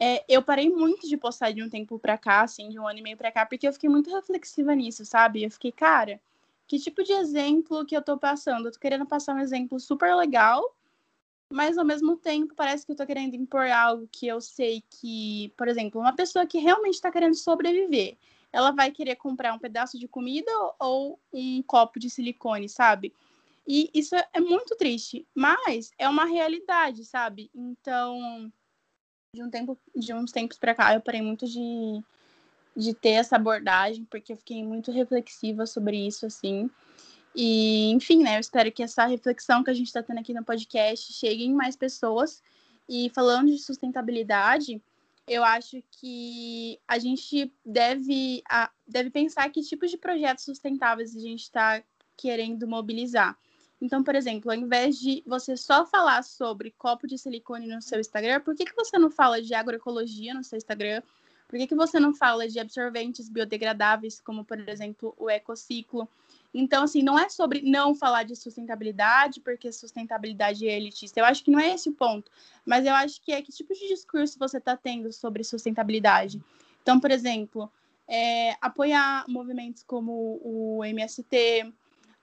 [0.00, 3.00] É, eu parei muito de postar de um tempo pra cá, assim, de um ano
[3.00, 5.42] e meio pra cá, porque eu fiquei muito reflexiva nisso, sabe?
[5.42, 6.20] Eu fiquei, cara,
[6.66, 8.66] que tipo de exemplo que eu tô passando?
[8.66, 10.62] Eu tô querendo passar um exemplo super legal,
[11.52, 15.52] mas ao mesmo tempo parece que eu tô querendo impor algo que eu sei que,
[15.56, 18.16] por exemplo, uma pessoa que realmente está querendo sobreviver,
[18.52, 23.12] ela vai querer comprar um pedaço de comida ou um copo de silicone, sabe?
[23.66, 27.50] E isso é muito triste, mas é uma realidade, sabe?
[27.54, 28.50] Então,
[29.34, 32.02] de um tempo, de uns tempos para cá, eu parei muito de
[32.78, 36.70] de ter essa abordagem, porque eu fiquei muito reflexiva sobre isso, assim.
[37.34, 40.44] E, enfim, né, eu espero que essa reflexão que a gente está tendo aqui no
[40.44, 42.40] podcast chegue em mais pessoas.
[42.88, 44.80] E falando de sustentabilidade,
[45.28, 48.42] eu acho que a gente deve,
[48.86, 51.82] deve pensar que tipos de projetos sustentáveis a gente está
[52.16, 53.38] querendo mobilizar.
[53.80, 58.00] Então, por exemplo, ao invés de você só falar sobre copo de silicone no seu
[58.00, 61.00] Instagram, por que, que você não fala de agroecologia no seu Instagram?
[61.46, 66.08] Por que, que você não fala de absorventes biodegradáveis, como, por exemplo, o ecociclo?
[66.52, 71.20] Então, assim, não é sobre não falar de sustentabilidade, porque sustentabilidade é elitista.
[71.20, 72.30] Eu acho que não é esse o ponto.
[72.64, 76.42] Mas eu acho que é que tipo de discurso você está tendo sobre sustentabilidade.
[76.82, 77.70] Então, por exemplo,
[78.08, 81.72] é, apoiar movimentos como o MST,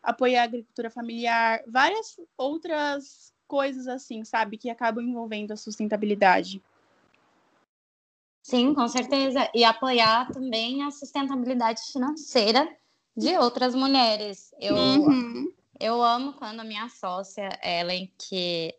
[0.01, 6.61] apoiar a agricultura familiar, várias outras coisas assim, sabe, que acabam envolvendo a sustentabilidade.
[8.41, 9.49] Sim, com certeza.
[9.53, 12.67] E apoiar também a sustentabilidade financeira
[13.15, 14.53] de outras mulheres.
[14.59, 15.51] Eu, uhum.
[15.79, 18.75] eu amo quando a minha sócia, Ellen, que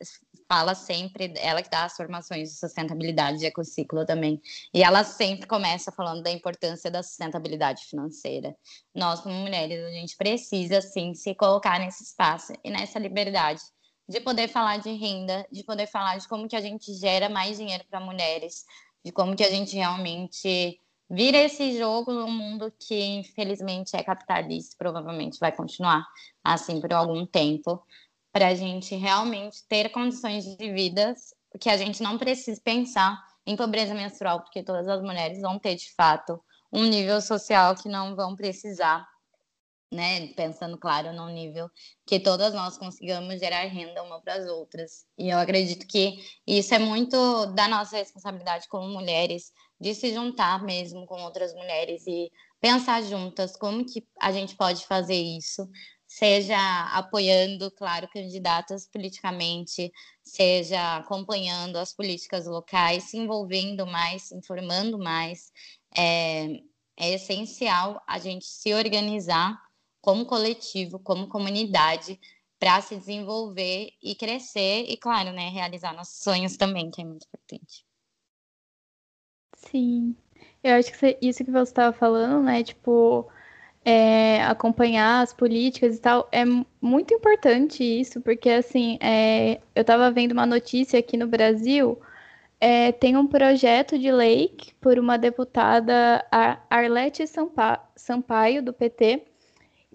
[0.48, 4.40] fala sempre, ela que dá as formações de sustentabilidade de ecociclo também,
[4.72, 8.56] e ela sempre começa falando da importância da sustentabilidade financeira.
[8.94, 13.60] Nós, como mulheres, a gente precisa, sim, se colocar nesse espaço e nessa liberdade
[14.08, 17.56] de poder falar de renda, de poder falar de como que a gente gera mais
[17.56, 18.64] dinheiro para mulheres,
[19.04, 24.74] de como que a gente realmente vira esse jogo num mundo que infelizmente é capitalista,
[24.78, 26.06] provavelmente vai continuar
[26.42, 27.84] assim por algum tempo,
[28.32, 31.14] para a gente realmente ter condições de vida
[31.58, 35.76] que a gente não precise pensar em pobreza menstrual, porque todas as mulheres vão ter
[35.76, 36.38] de fato
[36.72, 39.06] um nível social que não vão precisar
[39.92, 40.28] né?
[40.34, 41.70] Pensando, claro, num nível
[42.06, 45.06] que todas nós consigamos gerar renda uma para as outras.
[45.18, 50.62] E eu acredito que isso é muito da nossa responsabilidade como mulheres, de se juntar
[50.64, 55.68] mesmo com outras mulheres e pensar juntas como que a gente pode fazer isso,
[56.06, 56.56] seja
[56.92, 65.52] apoiando, claro, candidatas politicamente, seja acompanhando as políticas locais, se envolvendo mais, se informando mais.
[65.96, 66.46] É,
[66.98, 69.60] é essencial a gente se organizar
[70.00, 72.18] como coletivo, como comunidade,
[72.58, 77.26] para se desenvolver e crescer e, claro, né, realizar nossos sonhos também, que é muito
[77.26, 77.85] importante.
[79.70, 80.16] Sim,
[80.62, 83.28] eu acho que isso que você estava falando, né, tipo,
[83.84, 86.44] é, acompanhar as políticas e tal, é
[86.80, 92.00] muito importante isso, porque, assim, é, eu estava vendo uma notícia aqui no Brasil,
[92.60, 96.24] é, tem um projeto de lei por uma deputada
[96.70, 97.24] Arlete
[97.96, 99.24] Sampaio, do PT,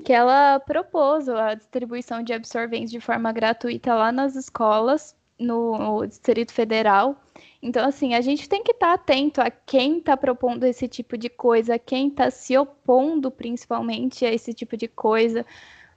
[0.06, 6.54] que ela propôs a distribuição de absorventes de forma gratuita lá nas escolas, no, Distrito
[6.54, 7.16] Federal.
[7.62, 11.16] Então, assim, a gente tem que estar tá atento a quem está propondo esse tipo
[11.16, 15.46] de coisa, quem está se opondo principalmente a esse tipo de coisa,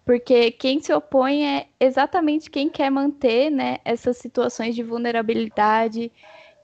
[0.04, 6.12] porque quem se opõe é exatamente quem quer manter né, essas situações de vulnerabilidade,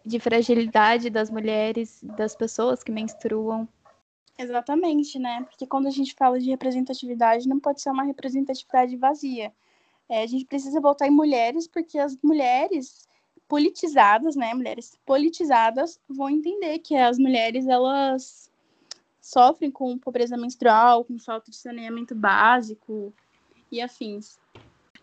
[0.05, 3.67] de fragilidade das mulheres, das pessoas que menstruam.
[4.39, 5.47] Exatamente, né?
[5.49, 9.53] Porque quando a gente fala de representatividade, não pode ser uma representatividade vazia.
[10.09, 13.07] É, a gente precisa voltar em mulheres, porque as mulheres
[13.51, 14.55] politizadas, né?
[14.55, 18.49] Mulheres politizadas vão entender que as mulheres, elas
[19.21, 23.13] sofrem com pobreza menstrual, com falta de saneamento básico
[23.71, 24.39] e afins.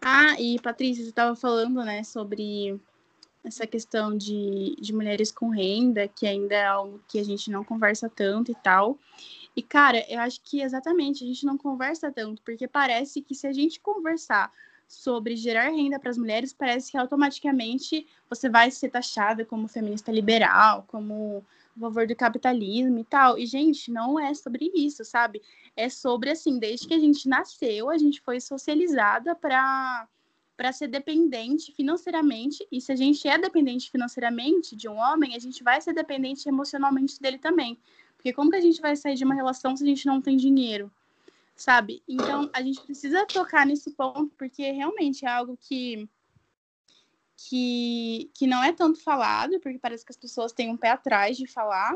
[0.01, 2.79] Ah, e Patrícia, você estava falando, né, sobre
[3.43, 7.65] essa questão de, de mulheres com renda, que ainda é algo que a gente não
[7.65, 8.97] conversa tanto e tal.
[9.57, 13.45] E, cara, eu acho que exatamente a gente não conversa tanto, porque parece que se
[13.45, 14.51] a gente conversar
[14.87, 20.11] sobre gerar renda para as mulheres, parece que automaticamente você vai ser taxada como feminista
[20.11, 21.43] liberal, como
[21.79, 23.37] favor do capitalismo e tal.
[23.37, 25.41] E, gente, não é sobre isso, sabe?
[25.75, 30.07] É sobre, assim, desde que a gente nasceu, a gente foi socializada para
[30.55, 35.39] para ser dependente financeiramente, e se a gente é dependente financeiramente de um homem, a
[35.39, 37.77] gente vai ser dependente emocionalmente dele também.
[38.15, 40.35] Porque como que a gente vai sair de uma relação se a gente não tem
[40.35, 40.91] dinheiro?
[41.57, 42.03] Sabe?
[42.07, 46.07] Então, a gente precisa tocar nesse ponto, porque realmente é algo que
[47.37, 51.37] que, que não é tanto falado, porque parece que as pessoas têm um pé atrás
[51.37, 51.95] de falar,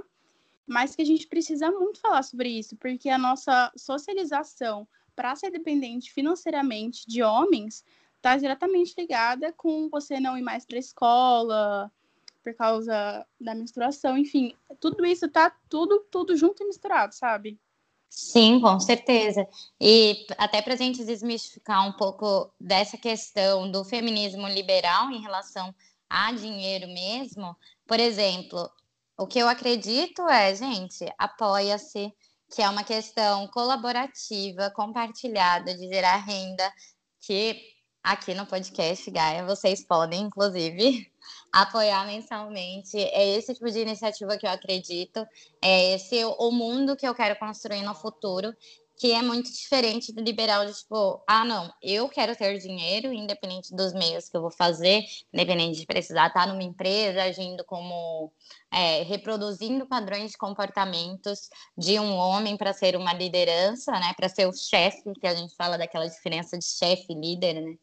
[0.67, 5.49] mas que a gente precisa muito falar sobre isso, porque a nossa socialização para ser
[5.49, 7.83] dependente financeiramente de homens
[8.17, 11.91] está diretamente ligada com você não ir mais para a escola
[12.43, 17.59] por causa da menstruação, enfim, tudo isso tá tudo tudo junto e misturado, sabe?
[18.13, 19.47] Sim, com certeza.
[19.79, 25.73] E até para a gente desmistificar um pouco dessa questão do feminismo liberal em relação
[26.09, 27.55] a dinheiro mesmo,
[27.87, 28.69] por exemplo,
[29.17, 32.13] o que eu acredito é, gente, apoia-se,
[32.53, 36.69] que é uma questão colaborativa, compartilhada, de gerar renda,
[37.21, 37.61] que
[38.03, 41.09] aqui no podcast Gaia vocês podem, inclusive,
[41.51, 42.97] apoiar mensalmente.
[42.97, 45.25] É esse tipo de iniciativa que eu acredito,
[45.61, 48.53] é esse o mundo que eu quero construir no futuro,
[49.01, 53.75] que é muito diferente do liberal de tipo, ah, não, eu quero ter dinheiro, independente
[53.75, 55.03] dos meios que eu vou fazer,
[55.33, 58.31] independente de precisar estar numa empresa, agindo como
[58.71, 64.13] é, reproduzindo padrões de comportamentos de um homem para ser uma liderança, né?
[64.15, 67.75] Para ser o chefe, que a gente fala daquela diferença de chefe e líder, né?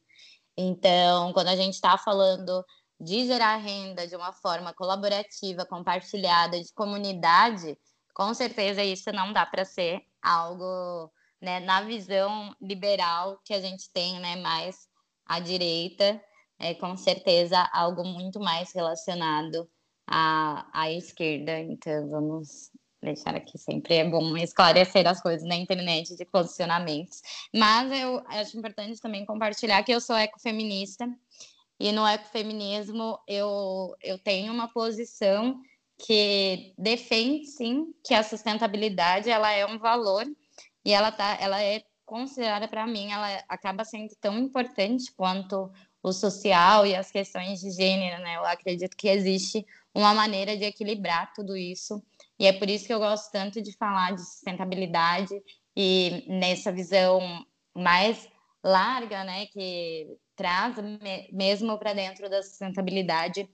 [0.56, 2.64] Então, quando a gente está falando
[3.00, 7.78] de gerar renda de uma forma colaborativa, compartilhada, de comunidade,
[8.12, 13.90] com certeza isso não dá para ser algo, né, na visão liberal que a gente
[13.92, 14.88] tem, né, mais
[15.24, 16.20] à direita,
[16.58, 19.70] é com certeza algo muito mais relacionado
[20.06, 21.60] à, à esquerda.
[21.60, 27.20] Então, vamos deixar aqui sempre é bom esclarecer as coisas na internet de posicionamentos.
[27.54, 31.06] Mas eu acho importante também compartilhar que eu sou ecofeminista
[31.78, 35.60] e no ecofeminismo eu, eu tenho uma posição
[35.98, 40.24] que defende sim que a sustentabilidade ela é um valor
[40.84, 45.70] e ela tá ela é considerada para mim ela acaba sendo tão importante quanto
[46.02, 48.36] o social e as questões de gênero, né?
[48.36, 52.02] Eu acredito que existe uma maneira de equilibrar tudo isso
[52.38, 55.34] e é por isso que eu gosto tanto de falar de sustentabilidade
[55.76, 57.20] e nessa visão
[57.74, 58.28] mais
[58.64, 60.76] larga, né, que traz
[61.32, 63.50] mesmo para dentro da sustentabilidade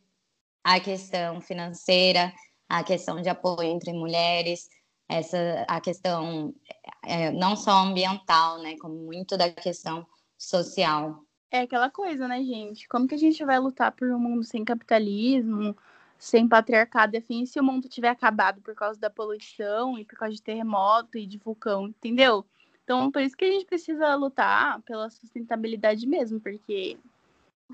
[0.63, 2.31] a questão financeira,
[2.69, 4.69] a questão de apoio entre mulheres,
[5.09, 6.55] essa a questão
[7.03, 10.07] é, não só ambiental, né, como muito da questão
[10.37, 11.25] social.
[11.51, 12.87] É aquela coisa, né, gente?
[12.87, 15.75] Como que a gente vai lutar por um mundo sem capitalismo,
[16.19, 20.35] sem patriarcado e se o mundo tiver acabado por causa da poluição e por causa
[20.35, 22.45] de terremoto e de vulcão, entendeu?
[22.85, 26.97] Então, por isso que a gente precisa lutar pela sustentabilidade mesmo, porque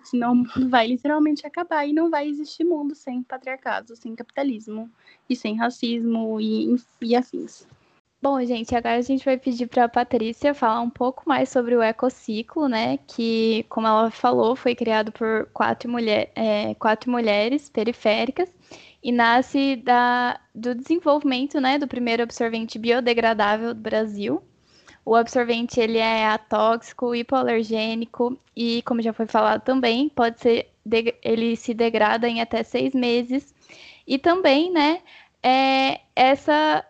[0.04, 4.90] Senão o mundo vai literalmente acabar e não vai existir mundo sem patriarcado, sem capitalismo
[5.28, 7.66] e sem racismo e, e afins.
[8.22, 11.74] Bom, gente, agora a gente vai pedir para a Patrícia falar um pouco mais sobre
[11.74, 12.98] o ecociclo, né?
[12.98, 18.54] Que, como ela falou, foi criado por quatro, mulher, é, quatro mulheres periféricas
[19.02, 24.42] e nasce da, do desenvolvimento né, do primeiro absorvente biodegradável do Brasil,
[25.04, 30.70] o absorvente ele é atóxico, hipoalergênico e, como já foi falado também, pode ser
[31.22, 33.54] ele se degrada em até seis meses.
[34.06, 35.00] E também, né,
[35.42, 36.84] é essa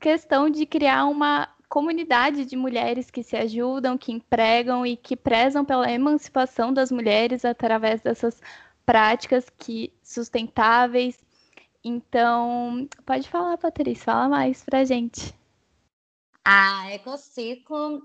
[0.00, 5.64] questão de criar uma comunidade de mulheres que se ajudam, que empregam e que prezam
[5.64, 8.42] pela emancipação das mulheres através dessas
[8.84, 11.22] práticas que sustentáveis.
[11.84, 15.34] Então, pode falar, Patrícia, fala mais pra gente.
[16.44, 18.02] A Ecociclo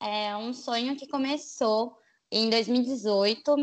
[0.00, 1.96] é um sonho que começou
[2.30, 3.56] em 2018.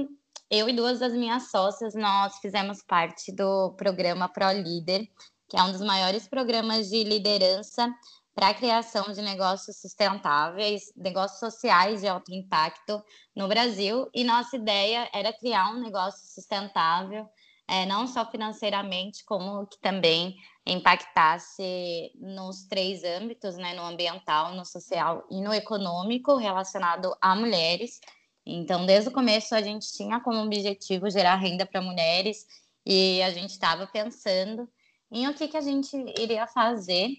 [0.51, 5.07] Eu e duas das minhas sócias, nós fizemos parte do programa Pro Líder,
[5.47, 7.89] que é um dos maiores programas de liderança
[8.35, 13.01] para a criação de negócios sustentáveis, negócios sociais de alto impacto
[13.33, 14.09] no Brasil.
[14.13, 17.25] E nossa ideia era criar um negócio sustentável,
[17.65, 20.35] é, não só financeiramente, como que também
[20.67, 27.99] impactasse nos três âmbitos, né, no ambiental, no social e no econômico relacionado a mulheres.
[28.45, 32.45] Então, desde o começo a gente tinha como objetivo gerar renda para mulheres
[32.85, 34.69] e a gente estava pensando
[35.11, 37.09] em o que, que a gente iria fazer.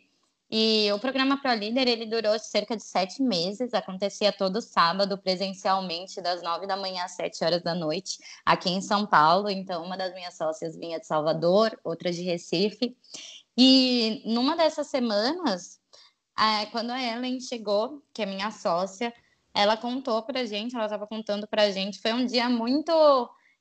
[0.51, 6.23] E o programa Pro Líder ele durou cerca de sete meses, acontecia todo sábado presencialmente
[6.23, 9.51] das nove da manhã às sete horas da noite aqui em São Paulo.
[9.51, 12.97] Então, uma das minhas sócias vinha de Salvador, outra de Recife.
[13.61, 15.81] E numa dessas semanas,
[16.71, 19.13] quando a Ellen chegou, que é minha sócia,
[19.53, 22.93] ela contou pra gente, ela estava contando pra gente, foi um dia muito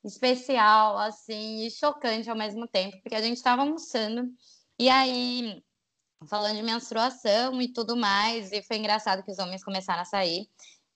[0.04, 4.30] especial, assim, e chocante ao mesmo tempo, porque a gente estava almoçando,
[4.78, 5.60] e aí,
[6.28, 10.48] falando de menstruação e tudo mais, e foi engraçado que os homens começaram a sair,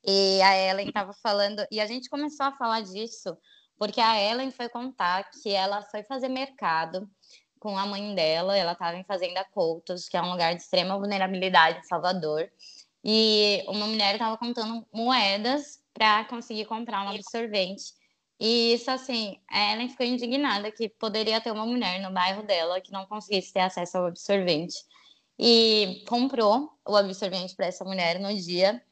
[0.06, 3.36] e a Ellen estava falando, e a gente começou a falar disso,
[3.76, 7.10] porque a Ellen foi contar que ela foi fazer mercado,
[7.62, 10.98] com a mãe dela, ela estava em Fazenda Coutos, que é um lugar de extrema
[10.98, 12.50] vulnerabilidade em Salvador.
[13.04, 17.94] e uma mulher estava contando moedas para conseguir comprar um absorvente.
[18.38, 22.80] E isso, assim, a Ellen ficou indignada que poderia ter uma mulher no bairro dela
[22.80, 24.76] que não conseguisse ter acesso ao absorvente.
[25.38, 28.82] E comprou o absorvente para essa mulher no dia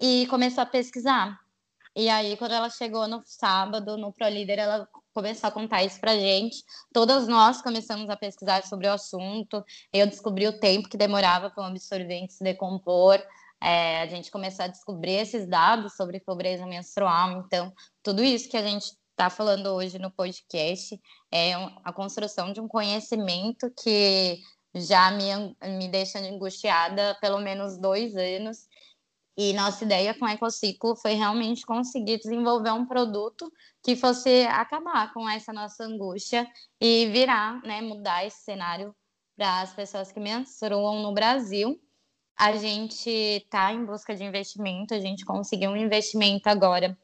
[0.00, 1.40] e começou a pesquisar.
[1.96, 6.18] E aí, quando ela chegou no sábado, no ProLíder, ela começou a contar isso pra
[6.18, 6.64] gente.
[6.92, 9.64] Todas nós começamos a pesquisar sobre o assunto.
[9.92, 13.22] Eu descobri o tempo que demorava para um absorvente se decompor.
[13.62, 17.44] É, a gente começou a descobrir esses dados sobre pobreza menstrual.
[17.46, 21.00] Então, tudo isso que a gente está falando hoje no podcast
[21.32, 21.54] é
[21.84, 24.40] a construção de um conhecimento que
[24.74, 28.66] já me, me deixa angustiada pelo menos dois anos
[29.36, 35.12] e nossa ideia com o Ecociclo foi realmente conseguir desenvolver um produto que fosse acabar
[35.12, 36.46] com essa nossa angústia
[36.80, 38.94] e virar, né, mudar esse cenário
[39.36, 41.80] para as pessoas que menstruam no Brasil.
[42.36, 46.96] A gente está em busca de investimento, a gente conseguiu um investimento agora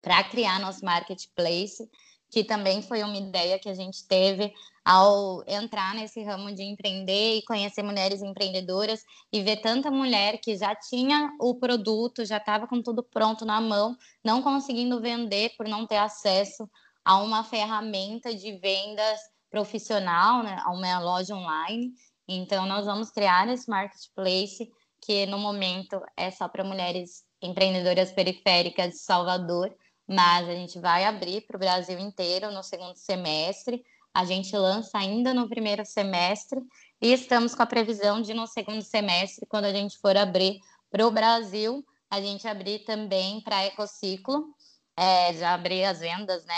[0.00, 1.90] para criar nosso marketplace,
[2.34, 4.52] que também foi uma ideia que a gente teve
[4.84, 10.56] ao entrar nesse ramo de empreender e conhecer mulheres empreendedoras e ver tanta mulher que
[10.56, 15.68] já tinha o produto, já estava com tudo pronto na mão, não conseguindo vender por
[15.68, 16.68] não ter acesso
[17.04, 21.92] a uma ferramenta de vendas profissional, né, a uma loja online.
[22.26, 24.68] Então, nós vamos criar esse marketplace
[25.00, 29.72] que no momento é só para mulheres empreendedoras periféricas de Salvador,
[30.06, 33.84] mas a gente vai abrir para o Brasil inteiro no segundo semestre
[34.14, 36.62] a gente lança ainda no primeiro semestre
[37.02, 41.04] e estamos com a previsão de no segundo semestre, quando a gente for abrir para
[41.04, 44.54] o Brasil, a gente abrir também para Ecociclo,
[44.96, 46.54] é, já abrir as vendas né,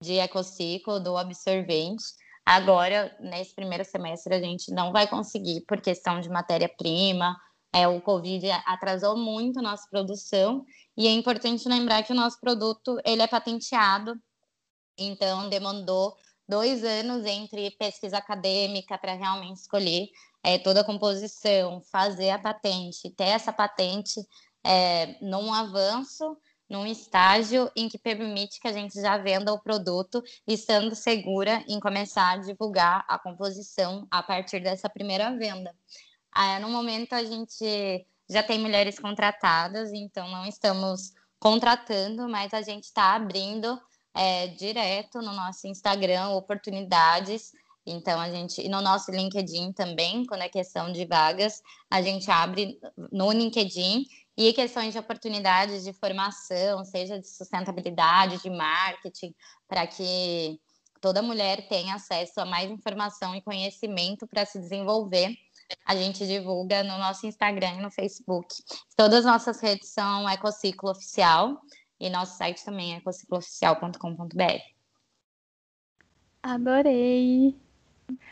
[0.00, 2.04] de Ecociclo, do absorvente.
[2.46, 7.36] Agora, nesse primeiro semestre, a gente não vai conseguir por questão de matéria-prima.
[7.74, 10.64] É, o Covid atrasou muito nossa produção
[10.96, 14.14] e é importante lembrar que o nosso produto ele é patenteado,
[14.96, 16.14] então demandou
[16.48, 20.06] dois anos entre pesquisa acadêmica para realmente escolher
[20.44, 24.20] é, toda a composição, fazer a patente, ter essa patente
[24.64, 26.36] é, num avanço,
[26.70, 31.80] num estágio em que permite que a gente já venda o produto, estando segura em
[31.80, 35.74] começar a divulgar a composição a partir dessa primeira venda.
[36.34, 42.62] Ah, no momento, a gente já tem mulheres contratadas, então não estamos contratando, mas a
[42.62, 43.80] gente está abrindo
[44.14, 47.52] é, direto no nosso Instagram oportunidades.
[47.86, 51.60] Então, a gente, e no nosso LinkedIn também, quando é questão de vagas,
[51.90, 52.78] a gente abre
[53.12, 54.06] no LinkedIn
[54.36, 59.34] e questões de oportunidades de formação, seja de sustentabilidade, de marketing,
[59.68, 60.58] para que
[61.00, 65.36] toda mulher tenha acesso a mais informação e conhecimento para se desenvolver.
[65.86, 68.54] A gente divulga no nosso Instagram e no Facebook.
[68.96, 71.60] Todas as nossas redes são Ecociclo Oficial.
[72.00, 74.60] E nosso site também é ecociclooficial.com.br.
[76.42, 77.56] Adorei!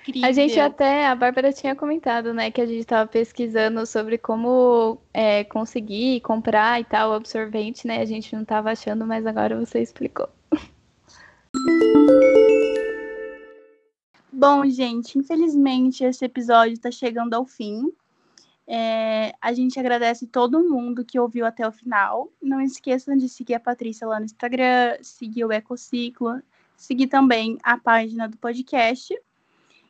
[0.06, 0.28] Incrível.
[0.28, 5.00] A gente até, a Bárbara tinha comentado, né, que a gente estava pesquisando sobre como
[5.14, 8.00] é, conseguir comprar e tal o absorvente, né?
[8.00, 10.28] A gente não estava achando, mas agora você explicou.
[14.34, 17.92] Bom, gente, infelizmente esse episódio está chegando ao fim.
[18.66, 22.32] É, a gente agradece todo mundo que ouviu até o final.
[22.40, 26.40] Não esqueçam de seguir a Patrícia lá no Instagram, seguir o Ecociclo,
[26.74, 29.14] seguir também a página do podcast.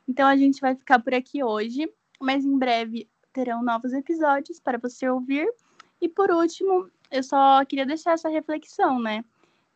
[0.08, 1.88] Então a gente vai ficar por aqui hoje,
[2.20, 5.48] mas em breve terão novos episódios para você ouvir.
[6.00, 9.24] E por último, eu só queria deixar essa reflexão, né?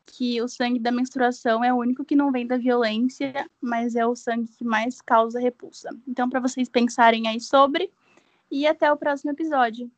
[0.06, 4.06] Que o sangue da menstruação é o único que não vem da violência, mas é
[4.06, 5.90] o sangue que mais causa repulsa.
[6.06, 7.90] Então, para vocês pensarem aí sobre
[8.50, 9.90] e até o próximo episódio.